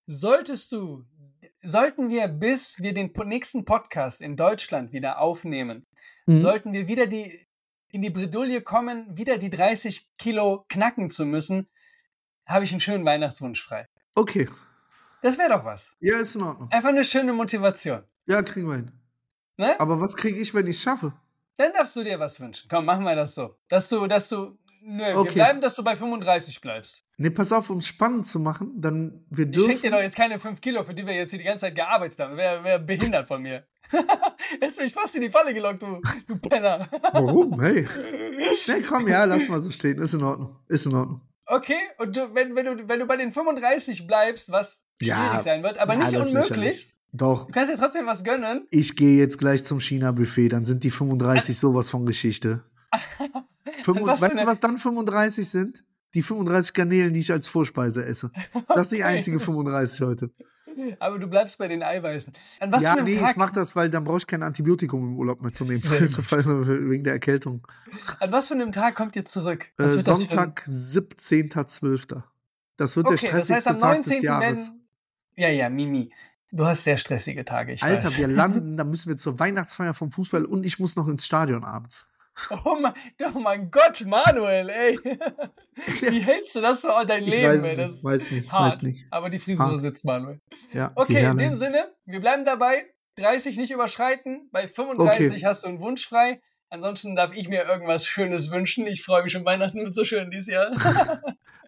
Solltest 0.08 0.72
du, 0.72 1.04
sollten 1.62 2.08
wir, 2.10 2.26
bis 2.26 2.80
wir 2.80 2.92
den 2.92 3.12
nächsten 3.26 3.64
Podcast 3.64 4.20
in 4.20 4.36
Deutschland 4.36 4.92
wieder 4.92 5.20
aufnehmen, 5.20 5.86
Mhm. 6.26 6.40
sollten 6.40 6.72
wir 6.72 6.88
wieder 6.88 7.06
die, 7.06 7.45
in 7.96 8.02
die 8.02 8.10
Bredouille 8.10 8.60
kommen, 8.60 9.16
wieder 9.16 9.38
die 9.38 9.48
30 9.50 10.10
Kilo 10.18 10.66
knacken 10.68 11.10
zu 11.10 11.24
müssen, 11.24 11.66
habe 12.46 12.64
ich 12.64 12.70
einen 12.70 12.80
schönen 12.80 13.04
Weihnachtswunsch 13.06 13.62
frei. 13.64 13.88
Okay. 14.14 14.48
Das 15.22 15.38
wäre 15.38 15.48
doch 15.48 15.64
was. 15.64 15.96
Ja, 16.00 16.18
ist 16.18 16.36
in 16.36 16.42
Ordnung. 16.42 16.70
Einfach 16.70 16.90
eine 16.90 17.04
schöne 17.04 17.32
Motivation. 17.32 18.02
Ja, 18.26 18.42
kriegen 18.42 18.68
wir 18.68 18.76
hin. 18.76 18.92
Ne? 19.56 19.80
Aber 19.80 19.98
was 20.00 20.14
kriege 20.14 20.38
ich, 20.38 20.52
wenn 20.52 20.66
ich 20.66 20.76
es 20.76 20.82
schaffe? 20.82 21.14
Dann 21.56 21.72
darfst 21.72 21.96
du 21.96 22.04
dir 22.04 22.20
was 22.20 22.38
wünschen. 22.38 22.68
Komm, 22.68 22.84
machen 22.84 23.02
wir 23.04 23.16
das 23.16 23.34
so. 23.34 23.56
Dass 23.68 23.88
du, 23.88 24.06
dass 24.06 24.28
du, 24.28 24.58
nö, 24.82 25.02
wir 25.04 25.16
Okay. 25.16 25.32
bleiben, 25.32 25.62
dass 25.62 25.74
du 25.74 25.82
bei 25.82 25.96
35 25.96 26.60
bleibst. 26.60 27.02
Ne, 27.16 27.30
pass 27.30 27.50
auf, 27.50 27.70
um 27.70 27.78
es 27.78 27.86
spannend 27.86 28.26
zu 28.26 28.38
machen, 28.38 28.78
dann 28.78 29.24
wir 29.30 29.46
Ich 29.46 29.52
dürfen. 29.52 29.70
schenke 29.70 29.82
dir 29.88 29.90
doch 29.92 30.02
jetzt 30.02 30.16
keine 30.16 30.38
5 30.38 30.60
Kilo, 30.60 30.84
für 30.84 30.92
die 30.92 31.06
wir 31.06 31.14
jetzt 31.14 31.30
hier 31.30 31.38
die 31.38 31.46
ganze 31.46 31.60
Zeit 31.62 31.74
gearbeitet 31.74 32.20
haben. 32.20 32.36
Wäre 32.36 32.62
wär 32.62 32.78
behindert 32.78 33.26
von 33.26 33.40
mir. 33.42 33.66
jetzt 34.60 34.76
bin 34.76 34.86
ich 34.86 34.92
fast 34.92 35.14
in 35.14 35.22
die 35.22 35.30
Falle 35.30 35.52
gelockt, 35.54 35.82
du, 35.82 36.00
du 36.26 36.38
Penner. 36.38 36.86
Warum? 37.12 37.60
Hey. 37.60 37.82
Ne, 38.68 38.82
komm, 38.88 39.08
ja, 39.08 39.24
lass 39.24 39.48
mal 39.48 39.60
so 39.60 39.70
stehen. 39.70 39.98
Ist 39.98 40.14
in 40.14 40.22
Ordnung. 40.22 40.56
Ist 40.68 40.86
in 40.86 40.94
Ordnung. 40.94 41.20
Okay, 41.46 41.78
und 41.98 42.16
du, 42.16 42.34
wenn, 42.34 42.56
wenn, 42.56 42.64
du, 42.64 42.88
wenn 42.88 42.98
du 42.98 43.06
bei 43.06 43.16
den 43.16 43.30
35 43.30 44.06
bleibst, 44.06 44.50
was 44.50 44.84
schwierig 45.00 45.16
Ja, 45.16 45.40
sein 45.44 45.62
wird, 45.62 45.78
aber 45.78 45.94
ja, 45.94 46.00
nicht 46.00 46.12
ist 46.12 46.26
unmöglich. 46.26 46.92
Doch, 47.12 47.46
du 47.46 47.52
kannst 47.52 47.72
dir 47.72 47.78
trotzdem 47.78 48.04
was 48.06 48.24
gönnen. 48.24 48.66
ich 48.70 48.96
gehe 48.96 49.16
jetzt 49.16 49.38
gleich 49.38 49.64
zum 49.64 49.80
China-Buffet, 49.80 50.48
dann 50.50 50.64
sind 50.64 50.82
die 50.84 50.90
35 50.90 51.58
sowas 51.58 51.88
von 51.88 52.04
Geschichte. 52.04 52.64
Fünf, 53.82 54.00
weißt 54.00 54.40
du, 54.40 54.46
was 54.46 54.60
dann 54.60 54.76
35 54.78 55.48
sind? 55.48 55.84
Die 56.14 56.22
35 56.22 56.72
Garnelen, 56.72 57.14
die 57.14 57.20
ich 57.20 57.30
als 57.30 57.46
Vorspeise 57.46 58.04
esse. 58.04 58.30
Das 58.74 58.88
sind 58.88 58.98
die 58.98 59.04
Okay. 59.04 59.14
einzigen 59.16 59.38
35 59.38 60.00
heute. 60.00 60.30
Aber 60.98 61.18
du 61.18 61.26
bleibst 61.26 61.58
bei 61.58 61.68
den 61.68 61.82
Eiweißen. 61.82 62.32
An 62.60 62.72
was 62.72 62.82
ja, 62.82 62.92
für 62.92 62.98
einem 62.98 63.06
nee, 63.06 63.18
Tag, 63.18 63.30
ich 63.32 63.36
mach 63.36 63.50
das, 63.50 63.74
weil 63.76 63.90
dann 63.90 64.04
brauche 64.04 64.18
ich 64.18 64.26
kein 64.26 64.42
Antibiotikum 64.42 65.02
im 65.10 65.18
Urlaub 65.18 65.42
mehr 65.42 65.52
zu 65.52 65.64
nehmen. 65.64 65.78
Sehr 65.78 66.00
Weißt 66.00 66.18
du, 66.46 66.66
weil- 66.66 66.90
wegen 66.90 67.04
der 67.04 67.14
Erkältung. 67.14 67.66
an 68.20 68.32
was 68.32 68.48
für 68.48 68.54
einem 68.54 68.72
Tag 68.72 68.94
kommt 68.94 69.16
ihr 69.16 69.24
zurück? 69.24 69.64
Äh, 69.78 69.84
das 69.84 69.94
Sonntag, 70.04 70.64
17.12. 70.66 72.22
Das 72.76 72.96
wird 72.96 73.06
der 73.06 73.14
Okay, 73.14 73.26
das 73.26 73.28
stressigste 73.30 73.54
heißt 73.54 73.68
am 73.68 73.78
Tag 73.78 73.96
des 73.98 74.06
19. 74.06 74.24
Jahres. 74.24 74.58
werden. 74.58 74.80
Ja, 75.36 75.48
ja, 75.48 75.68
Mimi. 75.68 76.10
Du 76.52 76.64
hast 76.64 76.84
sehr 76.84 76.96
stressige 76.96 77.44
Tage, 77.44 77.72
ich 77.72 77.82
Alter, 77.82 78.06
weiß. 78.06 78.18
wir 78.18 78.28
landen, 78.28 78.76
dann 78.76 78.88
müssen 78.88 79.08
wir 79.08 79.16
zur 79.16 79.38
Weihnachtsfeier 79.38 79.94
vom 79.94 80.10
Fußball 80.10 80.44
und 80.44 80.64
ich 80.64 80.78
muss 80.78 80.96
noch 80.96 81.08
ins 81.08 81.26
Stadion 81.26 81.64
abends. 81.64 82.06
Oh 82.64 82.76
mein, 82.80 82.92
oh 83.34 83.38
mein 83.38 83.70
Gott, 83.70 84.04
Manuel, 84.04 84.68
ey. 84.68 84.98
Wie 86.00 86.20
hältst 86.20 86.54
du 86.54 86.60
das 86.60 86.82
so 86.82 86.90
an 86.90 87.06
dein 87.06 87.22
Ich 87.22 87.30
Leben, 87.30 87.48
weiß 87.54 87.64
ey? 87.64 87.76
nicht, 87.76 87.78
Das 87.88 87.94
ist 87.96 88.04
weiß 88.04 88.30
nicht, 88.32 88.52
hart. 88.52 88.72
weiß 88.72 88.82
nicht. 88.82 89.06
Aber 89.10 89.30
die 89.30 89.38
Frisur 89.38 89.66
Hart. 89.66 89.80
sitzt, 89.80 90.04
Manuel. 90.04 90.40
Ja, 90.72 90.92
Okay, 90.96 91.24
in 91.24 91.38
dem 91.38 91.56
Sinne, 91.56 91.92
wir 92.04 92.20
bleiben 92.20 92.44
dabei. 92.44 92.84
30 93.18 93.56
nicht 93.56 93.70
überschreiten. 93.70 94.48
Bei 94.52 94.68
35 94.68 95.32
Okay. 95.32 95.44
hast 95.46 95.64
du 95.64 95.68
einen 95.68 95.80
Wunsch 95.80 96.06
frei. 96.06 96.42
Ansonsten 96.68 97.16
darf 97.16 97.34
ich 97.34 97.48
mir 97.48 97.64
irgendwas 97.64 98.04
Schönes 98.06 98.50
wünschen. 98.50 98.86
Ich 98.86 99.02
freue 99.02 99.22
mich 99.22 99.32
schon, 99.32 99.46
Weihnachten 99.46 99.78
wird 99.78 99.94
so 99.94 100.04
schön 100.04 100.30
dieses 100.30 100.48
Jahr. 100.48 100.70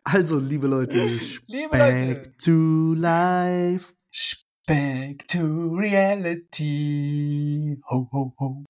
Also, 0.04 0.38
liebe 0.38 0.66
Leute, 0.68 0.94
Liebe 1.46 1.68
back 1.70 2.00
Leute. 2.00 2.34
to 2.38 2.94
life. 2.94 3.92
Back 4.66 5.26
to 5.28 5.74
reality. 6.58 7.76
Ho, 7.90 8.08
ho, 8.12 8.34
ho. 8.38 8.66